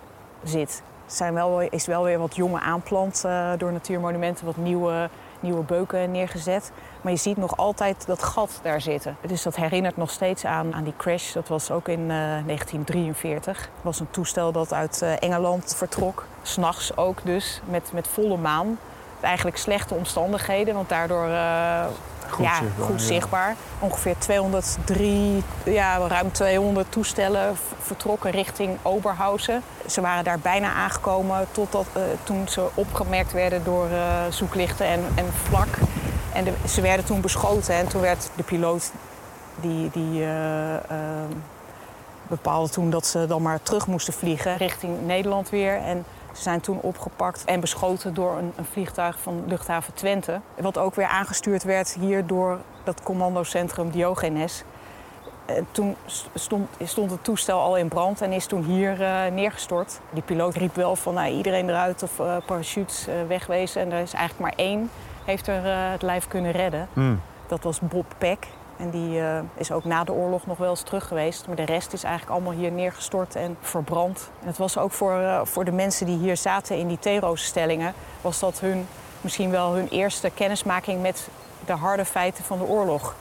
zit. 0.43 0.83
Er 1.19 1.35
wel, 1.35 1.61
is 1.61 1.87
wel 1.87 2.05
weer 2.05 2.19
wat 2.19 2.37
jonge 2.37 2.61
aanplant 2.61 3.25
eh, 3.25 3.51
door 3.59 3.73
Natuurmonumenten, 3.73 4.47
wat 4.47 4.57
nieuwe, 4.57 5.09
nieuwe 5.41 5.63
beuken 5.63 6.11
neergezet. 6.11 6.73
Maar 7.01 7.13
je 7.13 7.19
ziet 7.19 7.37
nog 7.37 7.57
altijd 7.57 8.07
dat 8.07 8.23
gat 8.23 8.61
daar 8.63 8.81
zitten. 8.81 9.17
Dus 9.27 9.43
dat 9.43 9.57
herinnert 9.57 9.97
nog 9.97 10.11
steeds 10.11 10.45
aan, 10.45 10.75
aan 10.75 10.85
die 10.85 10.97
crash. 10.97 11.33
Dat 11.33 11.49
was 11.49 11.71
ook 11.71 11.89
in 11.89 12.01
eh, 12.01 12.07
1943. 12.07 13.59
Het 13.59 13.69
was 13.83 14.01
een 14.01 14.11
toestel 14.11 14.53
dat 14.53 14.73
uit 14.73 15.03
eh, 15.03 15.23
Engeland 15.23 15.75
vertrok. 15.77 16.25
S'nachts 16.43 16.97
ook 16.97 17.25
dus, 17.25 17.61
met, 17.65 17.91
met 17.93 18.09
volle 18.09 18.37
maan. 18.37 18.79
Eigenlijk 19.21 19.57
slechte 19.57 19.95
omstandigheden, 19.95 20.75
want 20.75 20.89
daardoor 20.89 21.27
eh, 21.29 21.85
Goed 22.31 22.45
ja, 22.45 22.55
zichtbaar, 22.55 22.87
goed 22.87 23.01
ja. 23.01 23.07
zichtbaar. 23.07 23.57
Ongeveer 23.79 24.15
203, 24.19 25.43
ja, 25.65 25.99
ruim 26.09 26.33
200 26.33 26.93
toestellen 26.93 27.57
vertrokken 27.83 28.31
richting 28.31 28.79
Oberhausen. 28.83 29.63
Ze 29.87 30.01
waren 30.01 30.25
daar 30.25 30.39
bijna 30.39 30.73
aangekomen 30.73 31.47
totdat, 31.51 31.87
eh, 31.93 32.03
toen 32.23 32.49
ze 32.49 32.69
opgemerkt 32.75 33.33
werden 33.33 33.65
door 33.65 33.91
eh, 33.91 34.21
zoeklichten 34.31 34.87
en, 34.87 35.01
en 35.15 35.27
vlak. 35.49 35.79
En 36.33 36.45
de- 36.45 36.53
ze 36.69 36.81
werden 36.81 37.05
toen 37.07 37.21
beschoten 37.21 37.75
en 37.75 37.89
toen 37.89 38.01
werd 38.01 38.31
de 38.35 38.43
piloot 38.43 38.91
die, 39.61 39.91
die 39.93 40.25
eh, 40.25 40.31
bepaalde 42.29 42.69
toen 42.71 42.91
dat 42.91 43.07
ze 43.07 43.27
dan 43.27 43.43
maar 43.43 43.63
terug 43.63 43.87
moesten 43.87 44.13
vliegen 44.13 44.57
richting 44.57 45.07
Nederland 45.07 45.49
weer. 45.51 45.77
En 45.77 46.05
ze 46.33 46.43
zijn 46.43 46.61
toen 46.61 46.81
opgepakt 46.81 47.45
en 47.45 47.61
beschoten 47.61 48.15
door 48.15 48.39
een, 48.39 48.53
een 48.57 48.65
vliegtuig 48.65 49.19
van 49.21 49.45
luchthaven 49.47 49.95
Twente. 49.95 50.41
Wat 50.61 50.79
ook 50.79 50.95
weer 50.95 51.07
aangestuurd 51.07 51.63
werd 51.63 51.97
hier 52.01 52.27
door 52.27 52.59
dat 52.85 53.03
commandocentrum 53.03 53.91
Diogenes. 53.91 54.65
En 55.47 55.67
toen 55.71 55.97
stond, 56.35 56.69
stond 56.85 57.11
het 57.11 57.25
toestel 57.25 57.61
al 57.61 57.77
in 57.77 57.89
brand 57.89 58.21
en 58.21 58.33
is 58.33 58.47
toen 58.47 58.63
hier 58.63 59.03
eh, 59.03 59.33
neergestort. 59.33 60.01
Die 60.11 60.23
piloot 60.23 60.55
riep 60.55 60.75
wel 60.75 60.97
van 60.97 61.15
nou, 61.15 61.33
iedereen 61.33 61.69
eruit 61.69 62.03
of 62.03 62.21
eh, 62.21 62.37
parachutes 62.47 63.07
eh, 63.07 63.15
wegwezen. 63.29 63.83
En 63.83 63.93
er 63.93 64.03
is 64.03 64.13
eigenlijk 64.13 64.41
maar 64.57 64.67
één 64.67 64.91
heeft 65.25 65.47
er 65.47 65.65
eh, 65.65 65.91
het 65.91 66.03
lijf 66.03 66.29
kunnen 66.29 66.51
redden. 66.51 66.89
Hmm. 66.93 67.21
Dat 67.47 67.63
was 67.63 67.81
Bob 67.81 68.07
Peck. 68.19 68.47
En 68.81 68.91
die 68.91 69.21
eh, 69.21 69.39
is 69.55 69.73
ook 69.73 69.85
na 69.85 70.05
de 70.05 70.13
oorlog 70.13 70.47
nog 70.47 70.59
wel 70.59 70.71
eens 70.71 70.83
terug 70.83 71.09
geweest. 71.09 71.47
Maar 71.47 71.57
de 71.57 71.65
rest 71.65 71.93
is 71.93 72.03
eigenlijk 72.03 72.35
allemaal 72.35 72.61
hier 72.61 72.73
neergestort 72.73 73.35
en 73.35 73.57
verbrand. 73.61 74.31
En 74.41 74.47
het 74.47 74.59
was 74.59 74.79
ook 74.79 74.93
voor, 74.93 75.21
eh, 75.21 75.41
voor 75.45 75.65
de 75.65 75.73
mensen 75.73 76.07
die 76.07 76.19
hier 76.19 76.37
zaten 76.37 76.79
in 76.79 76.89
die 76.89 76.99
T-roosstellingen... 76.99 77.93
was 78.21 78.39
dat 78.39 78.61
hun, 78.61 78.87
misschien 79.21 79.51
wel 79.51 79.75
hun 79.75 79.89
eerste 79.89 80.31
kennismaking 80.31 81.03
met 81.03 81.29
de 81.65 81.73
harde 81.73 82.05
feiten 82.05 82.45
van 82.45 82.59
de 82.59 82.65
oorlog. 82.65 83.15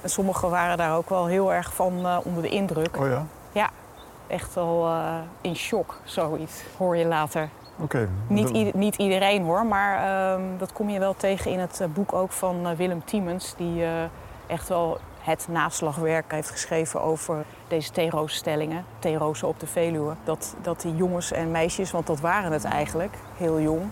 En 0.00 0.10
sommigen 0.10 0.50
waren 0.50 0.76
daar 0.76 0.96
ook 0.96 1.08
wel 1.08 1.26
heel 1.26 1.52
erg 1.52 1.74
van 1.74 2.06
eh, 2.06 2.18
onder 2.22 2.42
de 2.42 2.48
indruk. 2.48 2.96
Oh 2.96 3.06
ja? 3.52 3.70
Echt 4.26 4.54
wel 4.54 4.90
in 5.40 5.56
shock, 5.56 5.98
zoiets, 6.04 6.62
hoor 6.76 6.96
je 6.96 7.06
later. 7.06 7.48
Oké. 7.80 8.08
Niet, 8.26 8.74
niet 8.74 8.96
iedereen 8.96 9.42
hoor, 9.42 9.66
maar 9.66 9.96
ehm, 9.96 10.42
dat 10.58 10.72
kom 10.72 10.88
je 10.88 10.98
wel 10.98 11.14
tegen 11.16 11.50
in 11.50 11.58
het 11.58 11.80
boek 11.94 12.12
ook 12.12 12.32
van 12.32 12.76
Willem 12.76 13.04
Tiemens. 13.04 13.54
Die 13.56 13.84
echt 14.46 14.68
wel 14.68 14.98
het 15.20 15.46
naslagwerk 15.50 16.32
heeft 16.32 16.50
geschreven 16.50 17.02
over 17.02 17.44
deze 17.68 17.90
theeroosstellingen. 17.92 18.84
Theerozen 18.98 19.48
op 19.48 19.60
de 19.60 19.66
Veluwe. 19.66 20.14
Dat, 20.24 20.54
dat 20.62 20.80
die 20.80 20.96
jongens 20.96 21.32
en 21.32 21.50
meisjes, 21.50 21.90
want 21.90 22.06
dat 22.06 22.20
waren 22.20 22.52
het 22.52 22.64
eigenlijk, 22.64 23.14
heel 23.36 23.60
jong. 23.60 23.82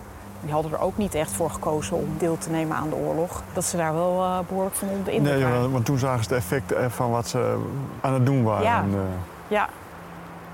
Die 0.41 0.51
hadden 0.51 0.71
er 0.71 0.79
ook 0.79 0.97
niet 0.97 1.15
echt 1.15 1.31
voor 1.31 1.49
gekozen 1.49 1.97
om 1.97 2.17
deel 2.17 2.37
te 2.37 2.49
nemen 2.49 2.77
aan 2.77 2.89
de 2.89 2.95
oorlog. 2.95 3.43
Dat 3.53 3.63
ze 3.63 3.77
daar 3.77 3.93
wel 3.93 4.23
eh, 4.23 4.39
behoorlijk 4.47 4.75
van 4.75 4.87
onder 4.89 5.05
de 5.05 5.11
indruk 5.11 5.33
Nee, 5.33 5.43
waren. 5.43 5.59
want, 5.59 5.71
want 5.73 5.85
toen 5.85 5.97
zagen 5.97 6.23
ze 6.23 6.29
het 6.33 6.37
effect 6.43 6.71
eh, 6.71 6.85
van 6.89 7.11
wat 7.11 7.27
ze 7.27 7.63
aan 8.01 8.13
het 8.13 8.25
doen 8.25 8.43
waren. 8.43 8.63
Ja. 8.63 8.81
En, 8.81 8.89
eh, 8.93 8.99
Ja, 9.47 9.69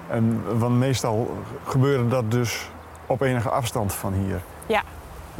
En, 0.07 0.43
want 0.59 0.77
meestal 0.77 1.37
gebeurde 1.65 2.07
dat 2.07 2.31
dus 2.31 2.69
op 3.05 3.21
enige 3.21 3.49
afstand 3.49 3.93
van 3.93 4.13
hier. 4.13 4.41
Ja. 4.65 4.81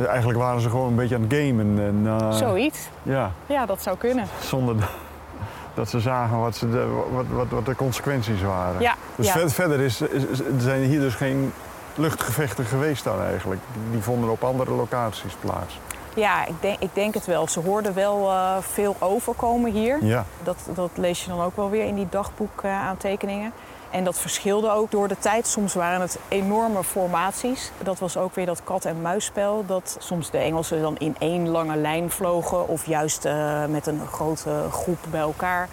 Eigenlijk 0.07 0.39
waren 0.39 0.62
ze 0.62 0.69
gewoon 0.69 0.88
een 0.88 0.95
beetje 0.95 1.15
aan 1.15 1.21
het 1.21 1.33
gamen. 1.33 1.79
En, 1.79 2.01
eh, 2.19 2.31
zoiets. 2.31 2.79
Ja, 3.03 3.31
Ja, 3.45 3.65
dat 3.65 3.81
zou 3.81 3.97
kunnen. 3.97 4.25
zonder 4.39 4.79
da- 4.79 4.85
dat 5.73 5.89
ze 5.89 5.99
zagen 5.99 6.39
wat, 6.39 6.55
ze 6.55 6.69
de, 6.69 6.85
wat, 7.12 7.25
wat, 7.31 7.47
wat 7.49 7.65
de 7.65 7.75
consequenties 7.75 8.41
waren. 8.41 8.81
Ja, 8.81 8.93
Dus 9.15 9.25
ja. 9.27 9.31
ver- 9.33 9.49
verder 9.49 9.79
is, 9.79 10.01
zijn 10.57 10.81
hier 10.83 10.99
dus 10.99 11.15
geen 11.15 11.53
luchtgevechten 11.95 12.65
geweest 12.65 13.03
dan 13.03 13.21
eigenlijk. 13.21 13.62
Die- 13.91 14.01
vonden 14.01 14.29
op 14.29 14.43
andere 14.43 14.71
locaties 14.71 15.33
plaats. 15.39 15.79
ja 16.13 16.45
ik, 16.45 16.53
denk, 16.59 16.79
ik 16.79 16.89
denk 16.93 17.13
het 17.13 17.25
wel. 17.25 17.47
Ze 17.47 17.59
hoorden 17.59 17.93
wel 17.93 18.29
eh, 18.29 18.57
veel 18.59 18.95
overkomen 18.99 19.71
hier. 19.71 19.97
Ja, 20.03 20.25
Dat, 20.43 20.57
dat 20.73 20.89
lees 20.95 21.23
je 21.23 21.29
dan 21.29 21.41
ook 21.41 21.55
wel 21.55 21.69
weer 21.69 21.85
in 21.85 21.95
die 21.95 22.07
dagboekaantekeningen. 22.09 23.51
En 23.91 24.04
dat 24.04 24.19
verschilde 24.19 24.71
ook 24.71 24.91
door 24.91 25.08
de 25.08 25.17
tijd. 25.19 25.47
Soms 25.47 25.73
waren 25.73 26.02
het 26.02 26.19
enorme 26.28 26.84
formaties. 26.84 27.71
Dat 27.84 27.99
was 27.99 28.17
ook 28.17 28.36
weer 28.36 28.45
dat 28.45 28.63
kat-en-muisspel. 28.63 29.63
Dat 29.65 29.97
soms 29.99 30.32
de 30.32 30.38
Engelsen 30.38 30.82
dan 30.82 30.97
in 30.97 31.15
één 31.19 31.49
lange 31.49 31.75
lijn 31.75 32.10
vlogen. 32.10 32.67
Of 32.67 32.86
juist 32.86 33.25
eh, 33.25 33.65
met 33.65 33.88
een 33.88 34.08
grote 34.08 34.65
groep 34.71 34.99
bij 35.10 35.19
elkaar. 35.19 35.69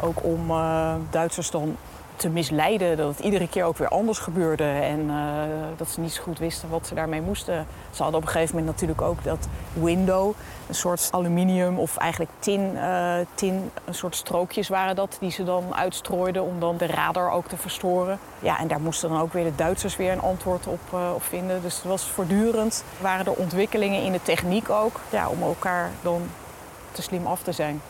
Ook 0.00 0.24
om 0.24 0.50
eh, 0.50 0.94
Duitsers 1.10 1.50
dan 1.50 1.76
te 2.16 2.28
misleiden. 2.28 2.96
Dat 2.96 3.08
het 3.08 3.24
iedere 3.24 3.48
keer 3.48 3.64
ook 3.64 3.76
weer 3.76 3.88
anders 3.88 4.18
gebeurde. 4.18 4.64
En 4.64 5.10
eh, 5.10 5.16
dat 5.76 5.88
ze 5.88 6.00
niet 6.00 6.12
zo 6.12 6.22
goed 6.22 6.38
wisten 6.38 6.68
wat 6.68 6.86
ze 6.86 6.94
daarmee 6.94 7.20
moesten. 7.20 7.66
Ze 7.90 8.02
hadden 8.02 8.20
op 8.20 8.26
een 8.26 8.32
gegeven 8.32 8.56
moment 8.56 8.72
natuurlijk 8.72 9.02
ook 9.02 9.24
dat 9.24 9.48
window. 9.72 10.32
Een 10.68 10.74
soort 10.74 11.08
aluminium 11.10 11.78
of 11.78 11.96
eigenlijk 11.96 12.30
tin, 12.38 12.70
uh, 12.74 13.14
tin. 13.34 13.70
Een 13.84 13.94
soort 13.94 14.16
strookjes 14.16 14.68
waren 14.68 14.96
dat 14.96 15.16
die 15.20 15.30
ze 15.30 15.44
dan 15.44 15.74
uitstrooiden 15.74 16.42
om 16.42 16.60
dan 16.60 16.76
de 16.76 16.86
radar 16.86 17.30
ook 17.32 17.48
te 17.48 17.56
verstoren. 17.56 18.18
Ja, 18.38 18.58
en 18.58 18.68
daar 18.68 18.80
moesten 18.80 19.08
dan 19.08 19.20
ook 19.20 19.32
weer 19.32 19.44
de 19.44 19.54
Duitsers 19.54 19.96
weer 19.96 20.12
een 20.12 20.20
antwoord 20.20 20.66
op, 20.66 20.92
op 21.14 21.22
vinden. 21.22 21.62
Dus 21.62 21.74
het 21.74 21.84
was 21.84 22.04
voortdurend. 22.04 22.84
Waren 23.00 23.26
er 23.26 23.32
ontwikkelingen 23.32 24.02
in 24.02 24.12
de 24.12 24.22
techniek 24.22 24.70
ook. 24.70 25.00
Ja, 25.10 25.28
om 25.28 25.42
elkaar 25.42 25.90
dan 26.02 26.22
te 26.92 27.02
slim 27.02 27.26
af 27.26 27.42
te 27.42 27.52
zijn. 27.52 27.80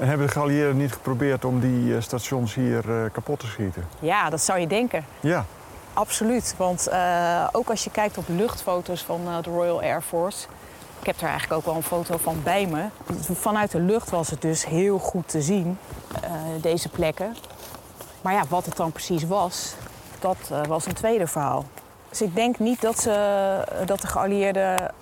En 0.00 0.08
hebben 0.08 0.26
de 0.26 0.32
geallieerden 0.32 0.76
niet 0.76 0.92
geprobeerd 0.92 1.44
om 1.44 1.60
die 1.60 1.84
uh, 1.84 2.00
stations 2.00 2.54
hier 2.54 2.88
uh, 2.88 3.04
kapot 3.12 3.38
te 3.38 3.46
schieten? 3.46 3.84
Ja, 3.98 4.30
dat 4.30 4.40
zou 4.40 4.58
je 4.58 4.66
denken. 4.66 5.04
Ja. 5.20 5.44
Absoluut. 5.94 6.54
Want 6.56 6.88
uh, 6.88 7.48
ook 7.52 7.70
als 7.70 7.84
je 7.84 7.90
kijkt 7.90 8.18
op 8.18 8.24
luchtfoto's 8.28 9.02
van 9.02 9.20
de 9.42 9.50
Royal 9.50 9.82
Air 9.82 10.02
Force. 10.02 10.46
Ik 11.00 11.06
heb 11.06 11.16
er 11.16 11.28
eigenlijk 11.28 11.52
ook 11.52 11.64
wel 11.64 11.74
een 11.74 11.82
foto 11.82 12.16
van 12.16 12.40
bij 12.42 12.66
me. 12.66 12.84
Vanuit 13.32 13.70
de 13.70 13.80
lucht 13.80 14.10
was 14.10 14.30
het 14.30 14.42
dus 14.42 14.66
heel 14.66 14.98
goed 14.98 15.28
te 15.28 15.42
zien, 15.42 15.78
deze 16.60 16.88
plekken. 16.88 17.36
Maar 18.22 18.32
ja, 18.32 18.42
wat 18.48 18.64
het 18.64 18.76
dan 18.76 18.92
precies 18.92 19.26
was, 19.26 19.74
dat 20.18 20.50
was 20.68 20.86
een 20.86 20.94
tweede 20.94 21.26
verhaal. 21.26 21.64
Dus 22.08 22.22
ik 22.22 22.34
denk 22.34 22.58
niet 22.58 22.80
dat, 22.80 22.98
ze, 22.98 23.64
dat 23.84 24.00
de 24.00 24.06
geallieerden 24.06 24.92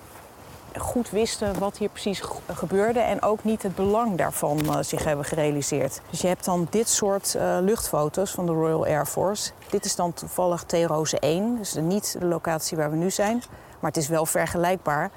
goed 0.79 1.09
wisten 1.09 1.59
wat 1.59 1.77
hier 1.77 1.89
precies 1.89 2.21
gebeurde 2.47 2.99
en 2.99 3.21
ook 3.21 3.43
niet 3.43 3.63
het 3.63 3.75
belang 3.75 4.17
daarvan 4.17 4.59
uh, 4.65 4.77
zich 4.81 5.03
hebben 5.03 5.25
gerealiseerd. 5.25 6.01
Dus 6.09 6.21
je 6.21 6.27
hebt 6.27 6.45
dan 6.45 6.67
dit 6.69 6.89
soort 6.89 7.33
uh, 7.35 7.57
luchtfoto's 7.61 8.31
van 8.31 8.45
de 8.45 8.51
Royal 8.51 8.85
Air 8.85 9.05
Force. 9.05 9.51
Dit 9.69 9.85
is 9.85 9.95
dan 9.95 10.13
toevallig 10.13 10.63
T-Rose 10.63 11.19
1, 11.19 11.57
dus 11.57 11.73
niet 11.73 12.15
de 12.19 12.25
locatie 12.25 12.77
waar 12.77 12.91
we 12.91 12.97
nu 12.97 13.11
zijn, 13.11 13.43
maar 13.79 13.91
het 13.91 13.97
is 13.97 14.07
wel 14.07 14.25
vergelijkbaar. 14.25 15.11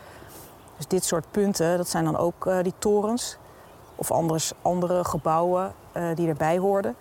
Dus 0.77 0.87
dit 0.87 1.05
soort 1.05 1.25
punten, 1.31 1.77
dat 1.77 1.89
zijn 1.89 2.05
dan 2.05 2.17
ook 2.17 2.47
uh, 2.47 2.63
die 2.63 2.75
torens 2.79 3.37
of 3.95 4.11
anders 4.11 4.53
andere 4.63 5.05
gebouwen 5.05 5.75
die 6.15 6.29
erbij 6.29 6.59
hoorden. 6.59 6.97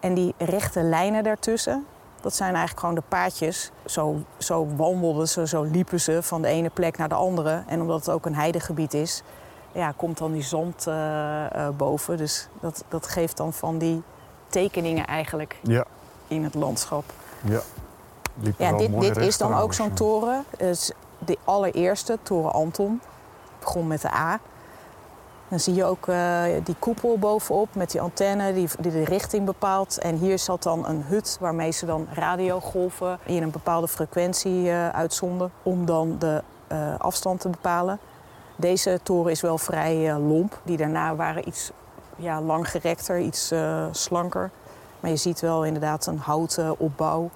En 0.00 0.14
die 0.14 0.34
rechte 0.38 0.82
lijnen 0.82 1.24
daartussen, 1.24 1.86
dat 2.20 2.34
zijn 2.34 2.50
eigenlijk 2.50 2.80
gewoon 2.80 2.94
de 2.94 3.02
paadjes. 3.08 3.70
Zo, 3.86 4.16
zo 4.38 4.66
wandelden 4.76 5.28
ze, 5.28 5.46
zo 5.46 5.62
liepen 5.62 6.00
ze 6.00 6.22
van 6.22 6.42
de 6.42 6.48
ene 6.48 6.70
plek 6.70 6.98
naar 6.98 7.08
de 7.08 7.14
andere. 7.14 7.62
En 7.66 7.80
omdat 7.80 7.98
het 7.98 8.10
ook 8.14 8.26
een 8.26 8.34
heidegebied 8.34 8.94
is, 8.94 9.22
ja, 9.72 9.92
komt 9.96 10.18
dan 10.18 10.32
die 10.32 10.42
zand 10.42 10.86
uh, 10.88 10.94
uh, 10.94 11.68
boven. 11.76 12.16
Dus 12.16 12.48
dat, 12.60 12.84
dat 12.88 13.06
geeft 13.06 13.36
dan 13.36 13.52
van 13.52 13.78
die 13.78 14.02
tekeningen 14.48 15.06
eigenlijk 15.06 15.56
ja. 15.62 15.84
in 16.28 16.44
het 16.44 16.54
landschap. 16.54 17.04
Ja, 17.42 17.60
ja 18.56 18.72
dit, 18.72 19.00
dit 19.00 19.16
is 19.16 19.38
dan 19.38 19.54
ook 19.54 19.74
zo'n 19.74 19.94
toren. 19.94 20.44
Dus 20.58 20.92
de 21.18 21.38
allereerste, 21.44 22.18
toren 22.22 22.52
Anton. 22.52 23.00
Begon 23.58 23.86
met 23.86 24.00
de 24.00 24.12
A. 24.12 24.40
Dan 25.48 25.60
zie 25.60 25.74
je 25.74 25.84
ook 25.84 26.06
uh, 26.06 26.42
die 26.64 26.76
koepel 26.78 27.18
bovenop 27.18 27.74
met 27.74 27.90
die 27.90 28.00
antenne 28.00 28.54
die, 28.54 28.68
die, 28.80 28.92
de 28.92 29.04
richting 29.04 29.44
bepaalt. 29.44 29.98
En 29.98 30.16
hier 30.16 30.38
zat 30.38 30.62
dan 30.62 30.86
een 30.86 31.02
hut 31.02 31.36
waarmee 31.40 31.70
ze 31.70 31.86
dan 31.86 32.06
radiogolven 32.12 33.18
in 33.24 33.42
een 33.42 33.50
bepaalde 33.50 33.88
frequentie 33.88 34.64
uh, 34.64 34.88
uitzonden 34.88 35.50
om 35.62 35.86
dan 35.86 36.16
de 36.18 36.42
uh, 36.72 36.98
afstand 36.98 37.40
te 37.40 37.48
bepalen. 37.48 37.98
Deze 38.56 39.00
toren 39.02 39.30
is 39.30 39.40
wel 39.40 39.58
vrij 39.58 40.14
lomp. 40.18 40.60
Die 40.62 40.76
daarna 40.76 41.14
waren 41.14 41.48
iets 41.48 41.70
ja, 42.16 42.40
langgerekter, 42.40 43.18
iets 43.18 43.52
slanker. 43.90 44.50
Maar 45.00 45.10
je 45.10 45.16
ziet 45.16 45.40
wel 45.40 45.64
inderdaad 45.64 46.06
een 46.06 46.18
houten 46.18 46.78
opbouw. 46.78 47.30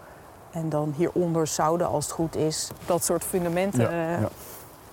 En 0.51 0.69
dan 0.69 0.95
hieronder 0.97 1.47
zouden, 1.47 1.87
als 1.87 2.05
het 2.05 2.15
goed 2.15 2.37
is, 2.37 2.71
dat 2.87 3.05
soort 3.05 3.25
fundamenten 3.25 3.91
ja, 3.91 4.11
ja. 4.11 4.29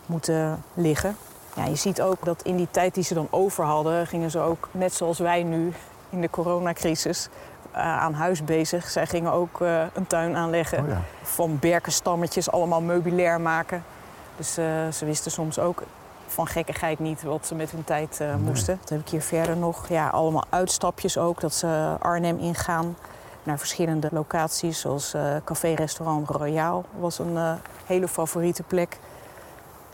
moeten 0.05 0.63
liggen. 0.73 1.15
Ja, 1.57 1.65
je 1.65 1.75
ziet 1.75 2.01
ook 2.01 2.25
dat 2.25 2.41
in 2.41 2.55
die 2.55 2.67
tijd 2.71 2.93
die 2.93 3.03
ze 3.03 3.13
dan 3.13 3.27
over 3.29 3.63
hadden, 3.63 4.07
gingen 4.07 4.31
ze 4.31 4.39
ook, 4.39 4.67
net 4.71 4.93
zoals 4.93 5.19
wij 5.19 5.43
nu 5.43 5.73
in 6.09 6.21
de 6.21 6.29
coronacrisis, 6.29 7.29
uh, 7.75 7.79
aan 7.81 8.13
huis 8.13 8.43
bezig. 8.43 8.89
Zij 8.89 9.07
gingen 9.07 9.31
ook 9.31 9.61
uh, 9.61 9.81
een 9.93 10.07
tuin 10.07 10.35
aanleggen. 10.35 10.79
Oh 10.79 10.87
ja. 10.87 11.01
Van 11.21 11.59
berkenstammetjes 11.59 12.51
allemaal 12.51 12.81
meubilair 12.81 13.41
maken. 13.41 13.83
Dus 14.35 14.57
uh, 14.57 14.65
ze 14.91 15.05
wisten 15.05 15.31
soms 15.31 15.59
ook 15.59 15.83
van 16.27 16.47
gekkigheid 16.47 16.99
niet 16.99 17.23
wat 17.23 17.47
ze 17.47 17.55
met 17.55 17.71
hun 17.71 17.83
tijd 17.83 18.19
nee. 18.19 18.35
moesten. 18.35 18.77
Dat 18.79 18.89
heb 18.89 18.99
ik 18.99 19.09
hier 19.09 19.21
verder 19.21 19.57
nog. 19.57 19.89
Ja, 19.89 20.07
allemaal 20.07 20.45
uitstapjes 20.49 21.17
ook. 21.17 21.39
Dat 21.41 21.53
ze 21.53 21.95
Arnhem 21.99 22.37
ingaan 22.37 22.97
naar 23.43 23.57
verschillende 23.59 24.09
locaties. 24.11 24.79
Zoals 24.79 25.15
café-restaurant 25.43 26.29
Royaal 26.29 26.85
was 26.99 27.19
een 27.19 27.37
hele 27.85 28.07
favoriete 28.07 28.63
plek 28.63 28.97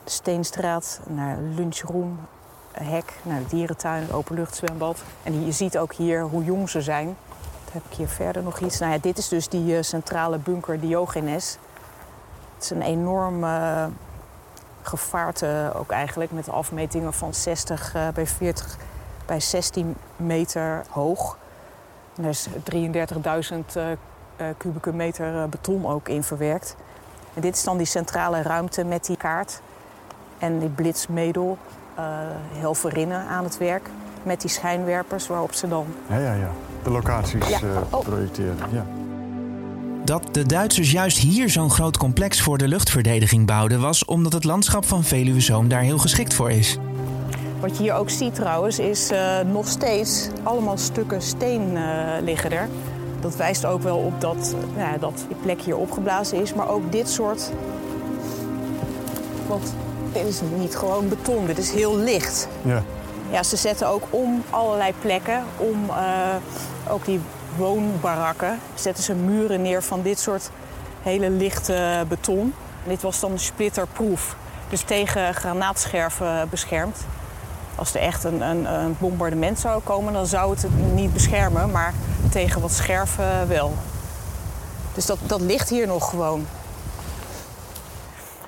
Steenstraat, 0.05 0.99
naar 1.07 1.37
lunchroom, 1.37 2.19
hek, 2.71 3.13
naar 3.23 3.39
de 3.39 3.47
dierentuin, 3.47 4.11
openluchtzwembad. 4.11 5.03
En 5.23 5.45
je 5.45 5.51
ziet 5.51 5.77
ook 5.77 5.93
hier 5.93 6.21
hoe 6.21 6.43
jong 6.43 6.69
ze 6.69 6.81
zijn. 6.81 7.05
Dan 7.05 7.73
heb 7.73 7.83
ik 7.89 7.97
hier 7.97 8.07
verder 8.07 8.43
nog 8.43 8.59
iets. 8.59 8.79
Nou 8.79 8.91
ja, 8.91 8.97
dit 8.97 9.17
is 9.17 9.27
dus 9.27 9.47
die 9.47 9.75
uh, 9.75 9.81
centrale 9.81 10.37
bunker 10.37 10.79
Diogenes. 10.79 11.57
Het 12.53 12.63
is 12.63 12.69
een 12.69 12.81
enorm 12.81 13.43
uh, 13.43 13.85
gevaarte 14.81 15.71
ook 15.75 15.91
eigenlijk 15.91 16.31
met 16.31 16.49
afmetingen 16.49 17.13
van 17.13 17.33
60 17.33 17.95
uh, 17.95 18.07
bij 18.07 18.27
40 18.27 18.77
bij 19.25 19.39
16 19.39 19.95
meter 20.15 20.83
hoog. 20.89 21.37
Er 22.15 22.25
is 22.25 22.47
33.000 22.47 22.53
kubieke 24.57 24.93
meter 24.93 25.49
beton 25.49 25.85
ook 25.87 26.09
in 26.09 26.23
verwerkt. 26.23 26.75
En 27.33 27.41
dit 27.41 27.55
is 27.55 27.63
dan 27.63 27.77
die 27.77 27.85
centrale 27.85 28.41
ruimte 28.41 28.83
met 28.83 29.05
die 29.05 29.17
kaart. 29.17 29.61
En 30.43 30.59
die 30.59 30.69
blitsmedel, 30.69 31.57
uh, 31.99 32.05
helferinnen 32.53 33.27
aan 33.27 33.43
het 33.43 33.57
werk 33.57 33.89
met 34.23 34.41
die 34.41 34.49
schijnwerpers 34.49 35.27
waarop 35.27 35.53
ze 35.53 35.67
dan... 35.67 35.85
Ja, 36.09 36.17
ja, 36.17 36.33
ja. 36.33 36.49
De 36.83 36.89
locaties 36.89 37.47
Ja. 37.47 37.59
uh, 37.63 37.77
Oh. 37.89 37.99
projecteren. 37.99 38.55
Ja. 38.71 38.85
Dat 40.05 40.23
de 40.31 40.45
Duitsers 40.45 40.91
juist 40.91 41.17
hier 41.17 41.49
zo'n 41.49 41.69
groot 41.69 41.97
complex 41.97 42.41
voor 42.41 42.57
de 42.57 42.67
luchtverdediging 42.67 43.45
bouwden, 43.47 43.81
was 43.81 44.05
omdat 44.05 44.33
het 44.33 44.43
landschap 44.43 44.85
van 44.85 45.03
Veluwezoom 45.03 45.67
daar 45.67 45.81
heel 45.81 45.97
geschikt 45.97 46.33
voor 46.33 46.51
is. 46.51 46.77
Wat 47.59 47.77
je 47.77 47.83
hier 47.83 47.93
ook 47.93 48.09
ziet 48.09 48.35
trouwens, 48.35 48.79
is 48.79 49.11
eh, 49.11 49.39
nog 49.51 49.67
steeds 49.67 50.29
allemaal 50.43 50.77
stukken 50.77 51.21
steen 51.21 51.77
eh, 51.77 51.83
liggen 52.23 52.51
er. 52.51 52.67
Dat 53.19 53.35
wijst 53.35 53.65
ook 53.65 53.81
wel 53.81 53.97
op 53.97 54.21
dat, 54.21 54.55
nou 54.75 54.91
ja, 54.91 54.97
dat 54.97 55.25
die 55.27 55.37
plek 55.41 55.61
hier 55.61 55.77
opgeblazen 55.77 56.41
is. 56.41 56.53
Maar 56.53 56.69
ook 56.69 56.91
dit 56.91 57.09
soort... 57.09 57.51
Want 59.47 59.73
dit 60.13 60.27
is 60.27 60.41
niet 60.55 60.75
gewoon 60.75 61.09
beton, 61.09 61.45
dit 61.45 61.57
is 61.57 61.71
heel 61.71 61.97
licht. 61.97 62.47
Ja. 62.61 62.83
Ja, 63.31 63.43
ze 63.43 63.55
zetten 63.55 63.87
ook 63.87 64.03
om 64.09 64.43
allerlei 64.49 64.93
plekken, 65.01 65.43
om 65.57 65.89
eh, 65.89 66.35
ook 66.89 67.05
die 67.05 67.19
woonbarakken, 67.57 68.59
zetten 68.73 69.03
ze 69.03 69.13
muren 69.13 69.61
neer 69.61 69.83
van 69.83 70.01
dit 70.01 70.19
soort 70.19 70.49
hele 71.01 71.29
lichte 71.29 72.05
beton. 72.07 72.53
Dit 72.83 73.01
was 73.01 73.19
dan 73.19 73.39
splitterproof, 73.39 74.35
dus 74.69 74.81
tegen 74.81 75.33
granaatscherven 75.33 76.47
beschermd. 76.49 76.97
Als 77.75 77.93
er 77.93 78.01
echt 78.01 78.23
een, 78.23 78.41
een, 78.41 78.73
een 78.73 78.95
bombardement 78.99 79.59
zou 79.59 79.81
komen, 79.81 80.13
dan 80.13 80.25
zou 80.25 80.51
het 80.51 80.61
het 80.61 80.93
niet 80.93 81.13
beschermen, 81.13 81.71
maar 81.71 81.93
tegen 82.31 82.61
wat 82.61 82.71
scherven 82.71 83.47
wel. 83.47 83.73
Dus 84.93 85.05
dat, 85.05 85.17
dat 85.21 85.41
ligt 85.41 85.69
hier 85.69 85.87
nog 85.87 86.09
gewoon. 86.09 86.45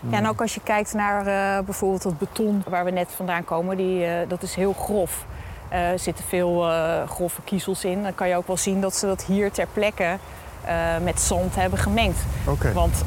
Ja, 0.10 0.18
en 0.18 0.28
ook 0.28 0.42
als 0.42 0.54
je 0.54 0.62
kijkt 0.64 0.94
naar 0.94 1.20
eh, 1.20 1.66
bijvoorbeeld 1.66 2.04
het 2.04 2.18
beton 2.18 2.64
waar 2.68 2.86
we 2.86 2.92
net 2.92 3.12
vandaan 3.16 3.44
komen, 3.44 3.78
die, 3.78 4.06
eh, 4.06 4.30
dat 4.30 4.44
is 4.44 4.56
heel 4.56 4.74
grof. 4.74 5.26
Eh, 5.70 5.92
er 5.92 6.00
zitten 6.00 6.26
veel 6.26 6.62
grove 7.08 7.42
kiezels 7.42 7.84
in. 7.84 8.04
Dan 8.04 8.16
kan 8.16 8.28
je 8.28 8.36
ook 8.36 8.48
wel 8.48 8.58
zien 8.58 8.82
dat 8.82 8.96
ze 8.96 9.06
dat 9.06 9.24
hier 9.24 9.52
ter 9.52 9.68
plekke 9.74 10.18
met 11.04 11.22
zand 11.22 11.56
hebben 11.56 11.80
gemengd. 11.80 12.20
Want 12.74 13.04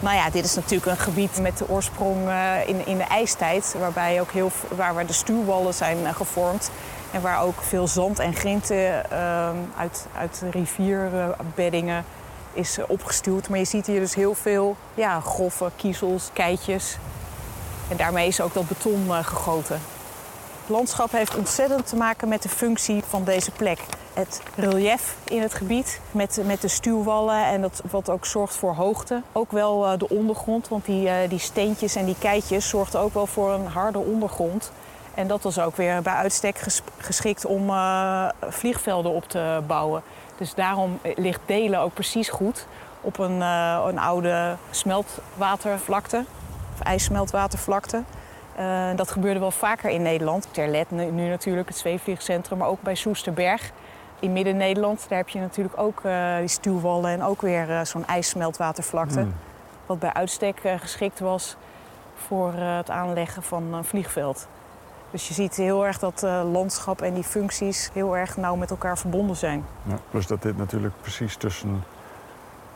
nou 0.00 0.16
ja, 0.16 0.30
dit 0.30 0.44
is 0.44 0.54
natuurlijk 0.54 0.90
een 0.90 1.04
gebied 1.04 1.40
met 1.40 1.58
de 1.58 1.68
oorsprong 1.68 2.18
in, 2.66 2.86
in 2.86 2.96
de 2.96 3.04
ijstijd, 3.04 3.74
waarbij 3.78 4.20
ook 4.20 4.30
heel, 4.30 4.50
waar, 4.76 4.94
waar 4.94 5.06
de 5.06 5.12
stuwwallen 5.12 5.74
zijn 5.74 6.14
gevormd. 6.14 6.70
En 7.14 7.20
waar 7.20 7.42
ook 7.42 7.62
veel 7.62 7.88
zand 7.88 8.18
en 8.18 8.34
grinten 8.34 9.10
eh, 9.10 9.48
uit, 9.76 10.06
uit 10.18 10.42
rivierbeddingen 10.50 12.04
is 12.54 12.78
opgestuwd. 12.86 13.48
Maar 13.48 13.58
je 13.58 13.64
ziet 13.64 13.86
hier 13.86 14.00
dus 14.00 14.14
heel 14.14 14.34
veel 14.34 14.76
ja, 14.94 15.20
grove 15.20 15.70
kiezels, 15.76 16.30
keitjes. 16.32 16.98
En 17.88 17.96
daarmee 17.96 18.26
is 18.26 18.40
ook 18.40 18.54
dat 18.54 18.68
beton 18.68 19.06
eh, 19.08 19.24
gegoten. 19.24 19.80
Het 20.60 20.68
landschap 20.76 21.12
heeft 21.12 21.36
ontzettend 21.36 21.86
te 21.86 21.96
maken 21.96 22.28
met 22.28 22.42
de 22.42 22.48
functie 22.48 23.02
van 23.08 23.24
deze 23.24 23.50
plek. 23.50 23.80
Het 24.14 24.42
relief 24.56 25.16
in 25.24 25.42
het 25.42 25.54
gebied 25.54 26.00
met, 26.10 26.40
met 26.44 26.60
de 26.60 26.68
stuwwallen 26.68 27.44
en 27.44 27.60
dat, 27.60 27.82
wat 27.90 28.10
ook 28.10 28.26
zorgt 28.26 28.56
voor 28.56 28.74
hoogte. 28.74 29.22
Ook 29.32 29.52
wel 29.52 29.86
eh, 29.86 29.98
de 29.98 30.08
ondergrond, 30.08 30.68
want 30.68 30.84
die, 30.84 31.08
eh, 31.08 31.28
die 31.28 31.38
steentjes 31.38 31.94
en 31.94 32.04
die 32.04 32.16
keitjes 32.18 32.68
zorgden 32.68 33.00
ook 33.00 33.14
wel 33.14 33.26
voor 33.26 33.52
een 33.52 33.66
harde 33.66 33.98
ondergrond. 33.98 34.72
En 35.14 35.26
dat 35.26 35.42
was 35.42 35.58
ook 35.58 35.76
weer 35.76 36.02
bij 36.02 36.12
uitstek 36.14 36.58
ges- 36.58 36.82
geschikt 36.98 37.44
om 37.44 37.72
vliegvelden 38.48 39.12
op 39.12 39.28
te 39.28 39.60
bouwen. 39.66 40.02
Dus 40.36 40.54
daarom 40.54 40.98
ligt 41.16 41.40
Delen 41.46 41.80
ook 41.80 41.94
precies 41.94 42.28
goed 42.28 42.66
op 43.00 43.18
een, 43.18 43.38
uh, 43.38 43.84
een 43.86 43.98
oude 43.98 44.56
smeltwatervlakte, 44.70 46.24
of 46.72 46.80
ijssmeltwatervlakte. 46.80 48.02
Uh, 48.58 48.88
dat 48.96 49.10
gebeurde 49.10 49.40
wel 49.40 49.50
vaker 49.50 49.90
in 49.90 50.02
Nederland. 50.02 50.48
Terlet 50.50 50.90
nu, 50.90 51.28
natuurlijk, 51.28 51.68
het 51.68 51.76
zweefvliegcentrum, 51.76 52.58
maar 52.58 52.68
ook 52.68 52.82
bij 52.82 52.94
Soesterberg. 52.94 53.70
In 54.20 54.32
Midden-Nederland, 54.32 55.06
daar 55.08 55.18
heb 55.18 55.28
je 55.28 55.40
natuurlijk 55.40 55.78
ook 55.78 56.00
uh, 56.06 56.36
die 56.38 56.48
stuwwallen 56.48 57.10
en 57.10 57.22
ook 57.22 57.40
weer 57.40 57.86
zo'n 57.86 58.06
ijssmeltwatervlakte. 58.06 59.20
Mm. 59.20 59.34
Wat 59.86 59.98
bij 59.98 60.12
uitstek 60.12 60.60
geschikt 60.80 61.20
was 61.20 61.56
voor 62.14 62.52
het 62.52 62.90
aanleggen 62.90 63.42
van 63.42 63.74
een 63.74 63.84
vliegveld. 63.84 64.46
Dus 65.14 65.28
je 65.28 65.34
ziet 65.34 65.56
heel 65.56 65.86
erg 65.86 65.98
dat 65.98 66.22
uh, 66.24 66.42
landschap 66.52 67.02
en 67.02 67.14
die 67.14 67.24
functies 67.24 67.90
heel 67.92 68.16
erg 68.16 68.36
nauw 68.36 68.56
met 68.56 68.70
elkaar 68.70 68.98
verbonden 68.98 69.36
zijn. 69.36 69.64
Ja, 69.82 69.98
plus 70.10 70.26
dat 70.26 70.42
dit 70.42 70.56
natuurlijk 70.56 70.94
precies 71.00 71.36
tussen 71.36 71.84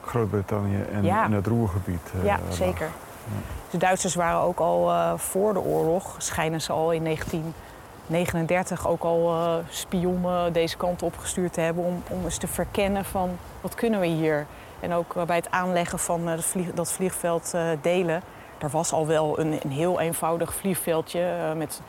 Groot-Brittannië 0.05 0.83
en, 0.93 1.09
en, 1.09 1.33
het 1.33 1.47
Roergebied 1.47 2.01
uh, 2.17 2.25
Ja, 2.25 2.39
zeker. 2.51 2.87
Ja. 3.25 3.33
De 3.71 3.77
Duitsers 3.77 4.15
waren 4.15 4.41
ook 4.41 4.59
al 4.59 4.91
uh, 4.91 5.13
voor 5.17 5.53
de 5.53 5.61
oorlog, 5.61 6.15
schijnen 6.19 6.61
ze 6.61 6.73
al 6.73 6.93
in 6.93 7.05
1939 7.05 8.89
ook 8.89 9.03
al 9.03 9.63
spionnen 9.69 10.53
deze 10.53 10.77
kant 10.77 11.03
op 11.03 11.19
gestuurd 11.19 11.53
te 11.53 11.61
hebben 11.61 11.85
om, 11.85 12.03
om 12.09 12.25
eens 12.25 12.39
te 12.39 12.49
verkennen 12.49 13.05
van 13.05 13.39
wat 13.61 13.75
kunnen 13.75 14.01
we 14.01 14.07
hier. 14.07 14.47
En 14.81 14.93
ook 14.93 15.27
bij 15.27 15.37
het 15.37 15.51
aanleggen 15.51 15.99
van 15.99 16.43
vlieg, 16.43 16.73
dat 16.75 16.93
vliegveld 16.93 17.55
Delen, 17.81 18.23
er 18.59 18.71
was 18.71 18.93
al 18.93 19.07
wel 19.07 19.39
een, 19.39 19.59
een 19.63 19.71
heel 19.71 20.01
eenvoudig 20.01 20.55
vliegveldje 20.55 21.55
met 21.57 21.81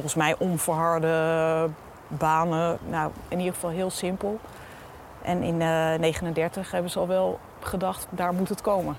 volgens 0.00 0.14
mij 0.14 0.34
onverharde 0.38 1.68
banen. 2.08 2.78
Nou, 2.88 3.10
in 3.28 3.38
ieder 3.38 3.54
geval 3.54 3.70
heel 3.70 3.90
simpel. 3.90 4.38
En 5.22 5.42
in 5.42 5.58
1939 5.58 6.66
uh, 6.66 6.72
hebben 6.72 6.90
ze 6.90 6.98
al 6.98 7.06
wel 7.06 7.38
gedacht, 7.60 8.06
daar 8.10 8.32
moet 8.32 8.48
het 8.48 8.60
komen. 8.60 8.96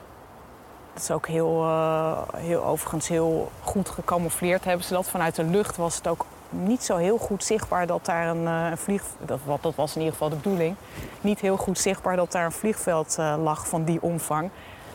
Dat 0.94 1.04
is 1.04 1.12
ook 1.12 1.28
heel, 1.28 1.64
uh, 1.64 2.18
heel, 2.36 2.64
overigens 2.64 3.08
heel 3.08 3.52
goed 3.62 3.90
gecamoufleerd 3.90 4.66
hebben 4.66 4.86
ze 4.86 4.94
dat. 4.94 5.10
Vanuit 5.10 5.36
de 5.36 5.44
lucht 5.44 5.78
was 5.78 5.96
het 5.96 6.08
ook 6.08 6.26
niet 6.50 6.84
zo 6.84 6.98
heel 6.98 7.18
goed 7.18 7.44
zichtbaar 7.44 7.88
dat 7.88 8.06
daar 8.06 8.28
een, 8.28 8.44
uh, 8.44 8.72
vlieg... 8.76 9.04
Dat, 9.26 9.40
dat, 9.62 9.76
was 9.76 9.96
in 9.96 10.02
ieder 10.02 10.14
geval 10.14 10.30
de 10.30 10.36
bedoeling. 10.36 10.76
Niet 11.22 11.40
heel 11.40 11.58
goed 11.58 11.80
zichtbaar 11.80 12.16
dat 12.16 12.32
daar 12.32 12.46
een 12.46 12.52
vliegveld 12.52 13.18
lag 13.18 13.68
van 13.68 13.84
die 13.84 14.02
omvang. 14.02 14.50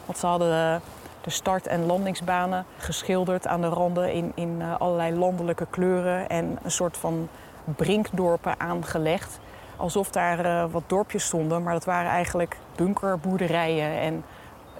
Want 0.04 0.18
ze 0.18 0.26
hadden 0.26 0.82
de 1.24 1.30
start- 1.30 1.66
en 1.66 1.86
landingsbanen 1.86 2.64
geschilderd 2.78 3.46
aan 3.46 3.60
de 3.60 3.68
randen 3.68 4.12
in, 4.12 4.32
in 4.34 4.56
uh, 4.58 4.74
allerlei 4.78 5.14
landelijke 5.14 5.66
kleuren 5.70 6.28
en 6.28 6.58
een 6.62 6.70
soort 6.70 6.96
van 6.96 7.28
brinkdorpen 7.64 8.60
aangelegd. 8.60 9.38
Alsof 9.76 10.10
daar 10.10 10.46
uh, 10.46 10.64
wat 10.70 10.82
dorpjes 10.86 11.24
stonden, 11.24 11.62
maar 11.62 11.72
dat 11.72 11.84
waren 11.84 12.10
eigenlijk 12.10 12.56
bunkerboerderijen. 12.76 14.00
En 14.00 14.24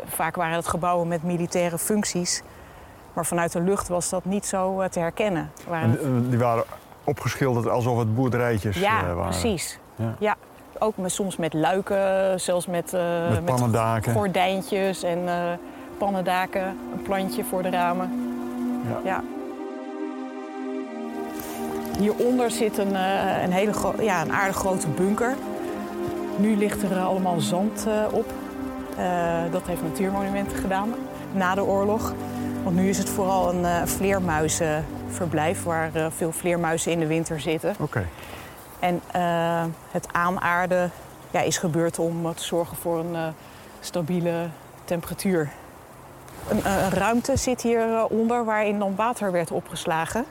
vaak 0.04 0.36
waren 0.36 0.56
het 0.56 0.68
gebouwen 0.68 1.08
met 1.08 1.22
militaire 1.22 1.78
functies. 1.78 2.42
Maar 3.12 3.26
vanuit 3.26 3.52
de 3.52 3.60
lucht 3.60 3.88
was 3.88 4.08
dat 4.08 4.24
niet 4.24 4.46
zo 4.46 4.80
uh, 4.80 4.86
te 4.86 4.98
herkennen. 4.98 5.50
Waren 5.68 6.30
die 6.30 6.38
waren 6.38 6.64
opgeschilderd 7.04 7.68
alsof 7.68 7.98
het 7.98 8.14
boerderijtjes 8.14 8.78
ja, 8.78 9.14
waren? 9.14 9.22
Precies. 9.22 9.78
Ja, 9.96 10.14
ja. 10.18 10.34
Ook 10.78 10.96
met, 10.96 11.12
soms 11.12 11.36
met 11.36 11.52
luiken, 11.52 12.40
zelfs 12.40 12.66
met, 12.66 12.92
met, 13.44 13.70
met 13.70 14.08
gordijntjes 14.12 15.02
en 15.02 15.28
pannendaken, 15.98 16.66
een 16.66 17.02
plantje 17.02 17.44
voor 17.44 17.62
de 17.62 17.70
ramen. 17.70 18.10
Ja. 18.88 19.00
ja. 19.04 19.22
Hieronder 21.98 22.50
zit 22.50 22.78
een, 22.78 22.92
uh, 22.92 23.42
een, 23.42 23.52
hele 23.52 23.72
ja, 24.00 24.22
een 24.22 24.32
aardig 24.32 24.56
grote 24.56 24.88
bunker. 24.88 25.34
Nu 26.36 26.56
ligt 26.56 26.82
er 26.82 26.98
allemaal 26.98 27.40
zand 27.40 27.86
uh, 27.88 28.04
op. 28.12 28.32
dat 29.50 29.62
heeft 29.66 29.82
Natuurmonumenten 29.82 30.56
gedaan 30.56 30.94
na 31.32 31.54
de 31.54 31.64
oorlog. 31.64 32.14
Want 32.62 32.76
nu 32.76 32.88
is 32.88 32.98
het 32.98 33.08
vooral 33.08 33.54
een 33.54 33.88
vleermuizenverblijf 33.88 35.62
waar 35.62 35.90
veel 36.16 36.32
vleermuizen 36.32 36.92
in 36.92 36.98
de 36.98 37.06
winter 37.06 37.40
zitten. 37.40 37.70
Oké. 37.70 37.82
Okay. 37.82 38.06
En 38.78 39.00
het 39.90 40.08
aanaarden 40.12 40.90
ja, 41.30 41.40
is 41.40 41.58
gebeurd 41.58 41.98
om 41.98 42.34
te 42.34 42.44
zorgen 42.44 42.76
voor 42.76 42.98
een 42.98 43.34
stabiele 43.80 44.48
temperatuur 44.84 45.50
een, 46.48 46.70
een 46.70 46.90
ruimte 46.90 47.36
zit 47.36 47.62
hieronder 47.62 48.44
waarin 48.44 48.78
dan 48.78 48.94
water 48.96 49.32
werd 49.32 49.50
opgeslagen. 49.50 50.24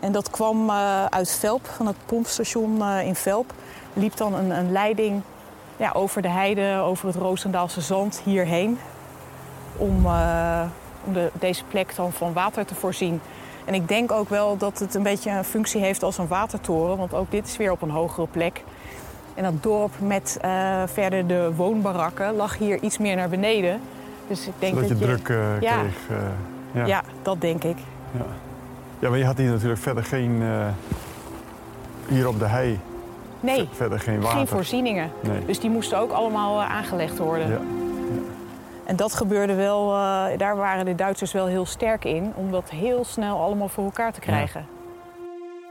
En 0.00 0.12
dat 0.12 0.30
kwam 0.30 0.68
uh, 0.68 1.04
uit 1.04 1.30
Velp, 1.30 1.66
van 1.66 1.86
het 1.86 1.96
pompstation 2.06 2.76
uh, 2.76 3.06
in 3.06 3.14
Velp. 3.14 3.52
Liep 3.92 4.16
dan 4.16 4.34
een, 4.34 4.50
een 4.50 4.72
leiding 4.72 5.22
ja, 5.76 5.90
over 5.94 6.22
de 6.22 6.28
heide, 6.28 6.80
over 6.82 7.06
het 7.06 7.16
Roosendaalse 7.16 7.80
zand 7.80 8.20
hierheen. 8.24 8.78
Om, 9.76 10.06
om 11.04 11.12
de, 11.12 11.30
deze 11.32 11.64
plek 11.64 11.96
dan 11.96 12.12
van 12.12 12.32
water 12.32 12.66
te 12.66 12.74
voorzien. 12.74 13.20
En 13.64 13.74
ik 13.74 13.88
denk 13.88 14.12
ook 14.12 14.28
wel 14.28 14.56
dat 14.56 14.78
het 14.78 14.94
een 14.94 15.02
beetje 15.02 15.30
een 15.30 15.44
functie 15.44 15.80
heeft 15.80 16.02
als 16.02 16.18
een 16.18 16.28
watertoren. 16.28 16.96
Want 16.96 17.14
ook 17.14 17.30
dit 17.30 17.46
is 17.46 17.56
weer 17.56 17.72
op 17.72 17.82
een 17.82 17.90
hogere 17.90 18.26
plek. 18.26 18.62
En 19.34 19.42
dat 19.42 19.62
dorp 19.62 19.92
met 19.98 20.38
verder 20.86 21.26
de 21.26 21.52
woonbarakken 21.56 22.34
lag 22.34 22.58
hier 22.58 22.82
iets 22.82 22.98
meer 22.98 23.16
naar 23.16 23.28
beneden. 23.28 23.80
Dus 24.26 24.46
ik 24.46 24.52
denk 24.58 24.74
Zodat 24.74 24.88
dat 24.88 24.98
je, 24.98 25.04
druk 25.04 25.28
uh, 25.28 25.60
ja. 25.60 25.78
kreeg. 25.78 25.98
Uh, 26.10 26.16
ja. 26.72 26.86
ja. 26.86 27.02
dat 27.22 27.40
denk 27.40 27.64
ik. 27.64 27.76
Ja. 28.10 28.26
ja, 28.98 29.08
maar 29.08 29.18
je 29.18 29.24
had 29.24 29.36
hier 29.36 29.50
natuurlijk 29.50 29.80
verder 29.80 30.04
geen... 30.04 30.40
Uh, 30.42 30.66
hier 32.08 32.28
op 32.28 32.38
de 32.38 32.46
hei... 32.46 32.80
Nee, 33.40 33.68
verder 33.72 34.00
geen 34.00 34.20
water. 34.20 34.36
Geen 34.36 34.46
voorzieningen. 34.46 35.10
Nee. 35.20 35.44
Dus 35.44 35.60
die 35.60 35.70
moesten 35.70 35.98
ook 35.98 36.10
allemaal 36.10 36.62
aangelegd 36.62 37.18
worden. 37.18 37.48
Ja. 37.48 37.60
En 38.84 38.96
dat 38.96 39.14
gebeurde 39.14 39.54
wel, 39.54 39.88
daar 40.36 40.56
waren 40.56 40.84
de 40.84 40.94
Duitsers 40.94 41.32
wel 41.32 41.46
heel 41.46 41.66
sterk 41.66 42.04
in... 42.04 42.32
om 42.34 42.50
dat 42.50 42.70
heel 42.70 43.04
snel 43.04 43.40
allemaal 43.40 43.68
voor 43.68 43.84
elkaar 43.84 44.12
te 44.12 44.20
krijgen. 44.20 44.66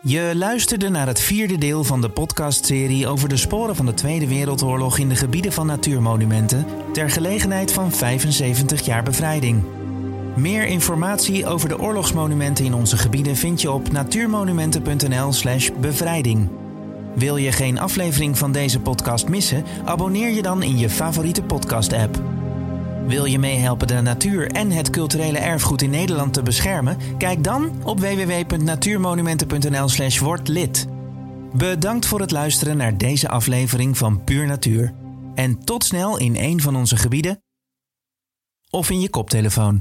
Je 0.07 0.31
luisterde 0.35 0.89
naar 0.89 1.07
het 1.07 1.19
vierde 1.19 1.57
deel 1.57 1.83
van 1.83 2.01
de 2.01 2.09
podcastserie 2.09 3.07
over 3.07 3.29
de 3.29 3.37
sporen 3.37 3.75
van 3.75 3.85
de 3.85 3.93
Tweede 3.93 4.27
Wereldoorlog 4.27 4.97
in 4.97 5.09
de 5.09 5.15
gebieden 5.15 5.51
van 5.51 5.65
natuurmonumenten 5.65 6.65
ter 6.93 7.09
gelegenheid 7.09 7.73
van 7.73 7.91
75 7.91 8.85
jaar 8.85 9.03
bevrijding. 9.03 9.63
Meer 10.35 10.65
informatie 10.65 11.45
over 11.45 11.69
de 11.69 11.79
oorlogsmonumenten 11.79 12.65
in 12.65 12.73
onze 12.73 12.97
gebieden 12.97 13.35
vind 13.35 13.61
je 13.61 13.71
op 13.71 13.91
natuurmonumenten.nl/slash 13.91 15.69
bevrijding. 15.79 16.49
Wil 17.15 17.37
je 17.37 17.51
geen 17.51 17.79
aflevering 17.79 18.37
van 18.37 18.51
deze 18.51 18.79
podcast 18.79 19.27
missen? 19.27 19.63
Abonneer 19.85 20.29
je 20.29 20.41
dan 20.41 20.63
in 20.63 20.77
je 20.77 20.89
favoriete 20.89 21.43
podcast-app. 21.43 22.34
Wil 23.07 23.25
je 23.25 23.39
meehelpen 23.39 23.87
de 23.87 24.01
natuur 24.01 24.51
en 24.51 24.71
het 24.71 24.89
culturele 24.89 25.37
erfgoed 25.37 25.81
in 25.81 25.89
Nederland 25.89 26.33
te 26.33 26.43
beschermen? 26.43 26.97
Kijk 27.17 27.43
dan 27.43 27.83
op 27.83 27.99
www.natuurmonumenten.nl/slash. 27.99 30.85
Bedankt 31.53 32.05
voor 32.05 32.19
het 32.19 32.31
luisteren 32.31 32.77
naar 32.77 32.97
deze 32.97 33.29
aflevering 33.29 33.97
van 33.97 34.23
Puur 34.23 34.47
Natuur. 34.47 34.93
En 35.35 35.63
tot 35.63 35.83
snel 35.83 36.17
in 36.17 36.35
een 36.35 36.61
van 36.61 36.75
onze 36.75 36.97
gebieden 36.97 37.43
of 38.69 38.89
in 38.89 39.01
je 39.01 39.09
koptelefoon. 39.09 39.73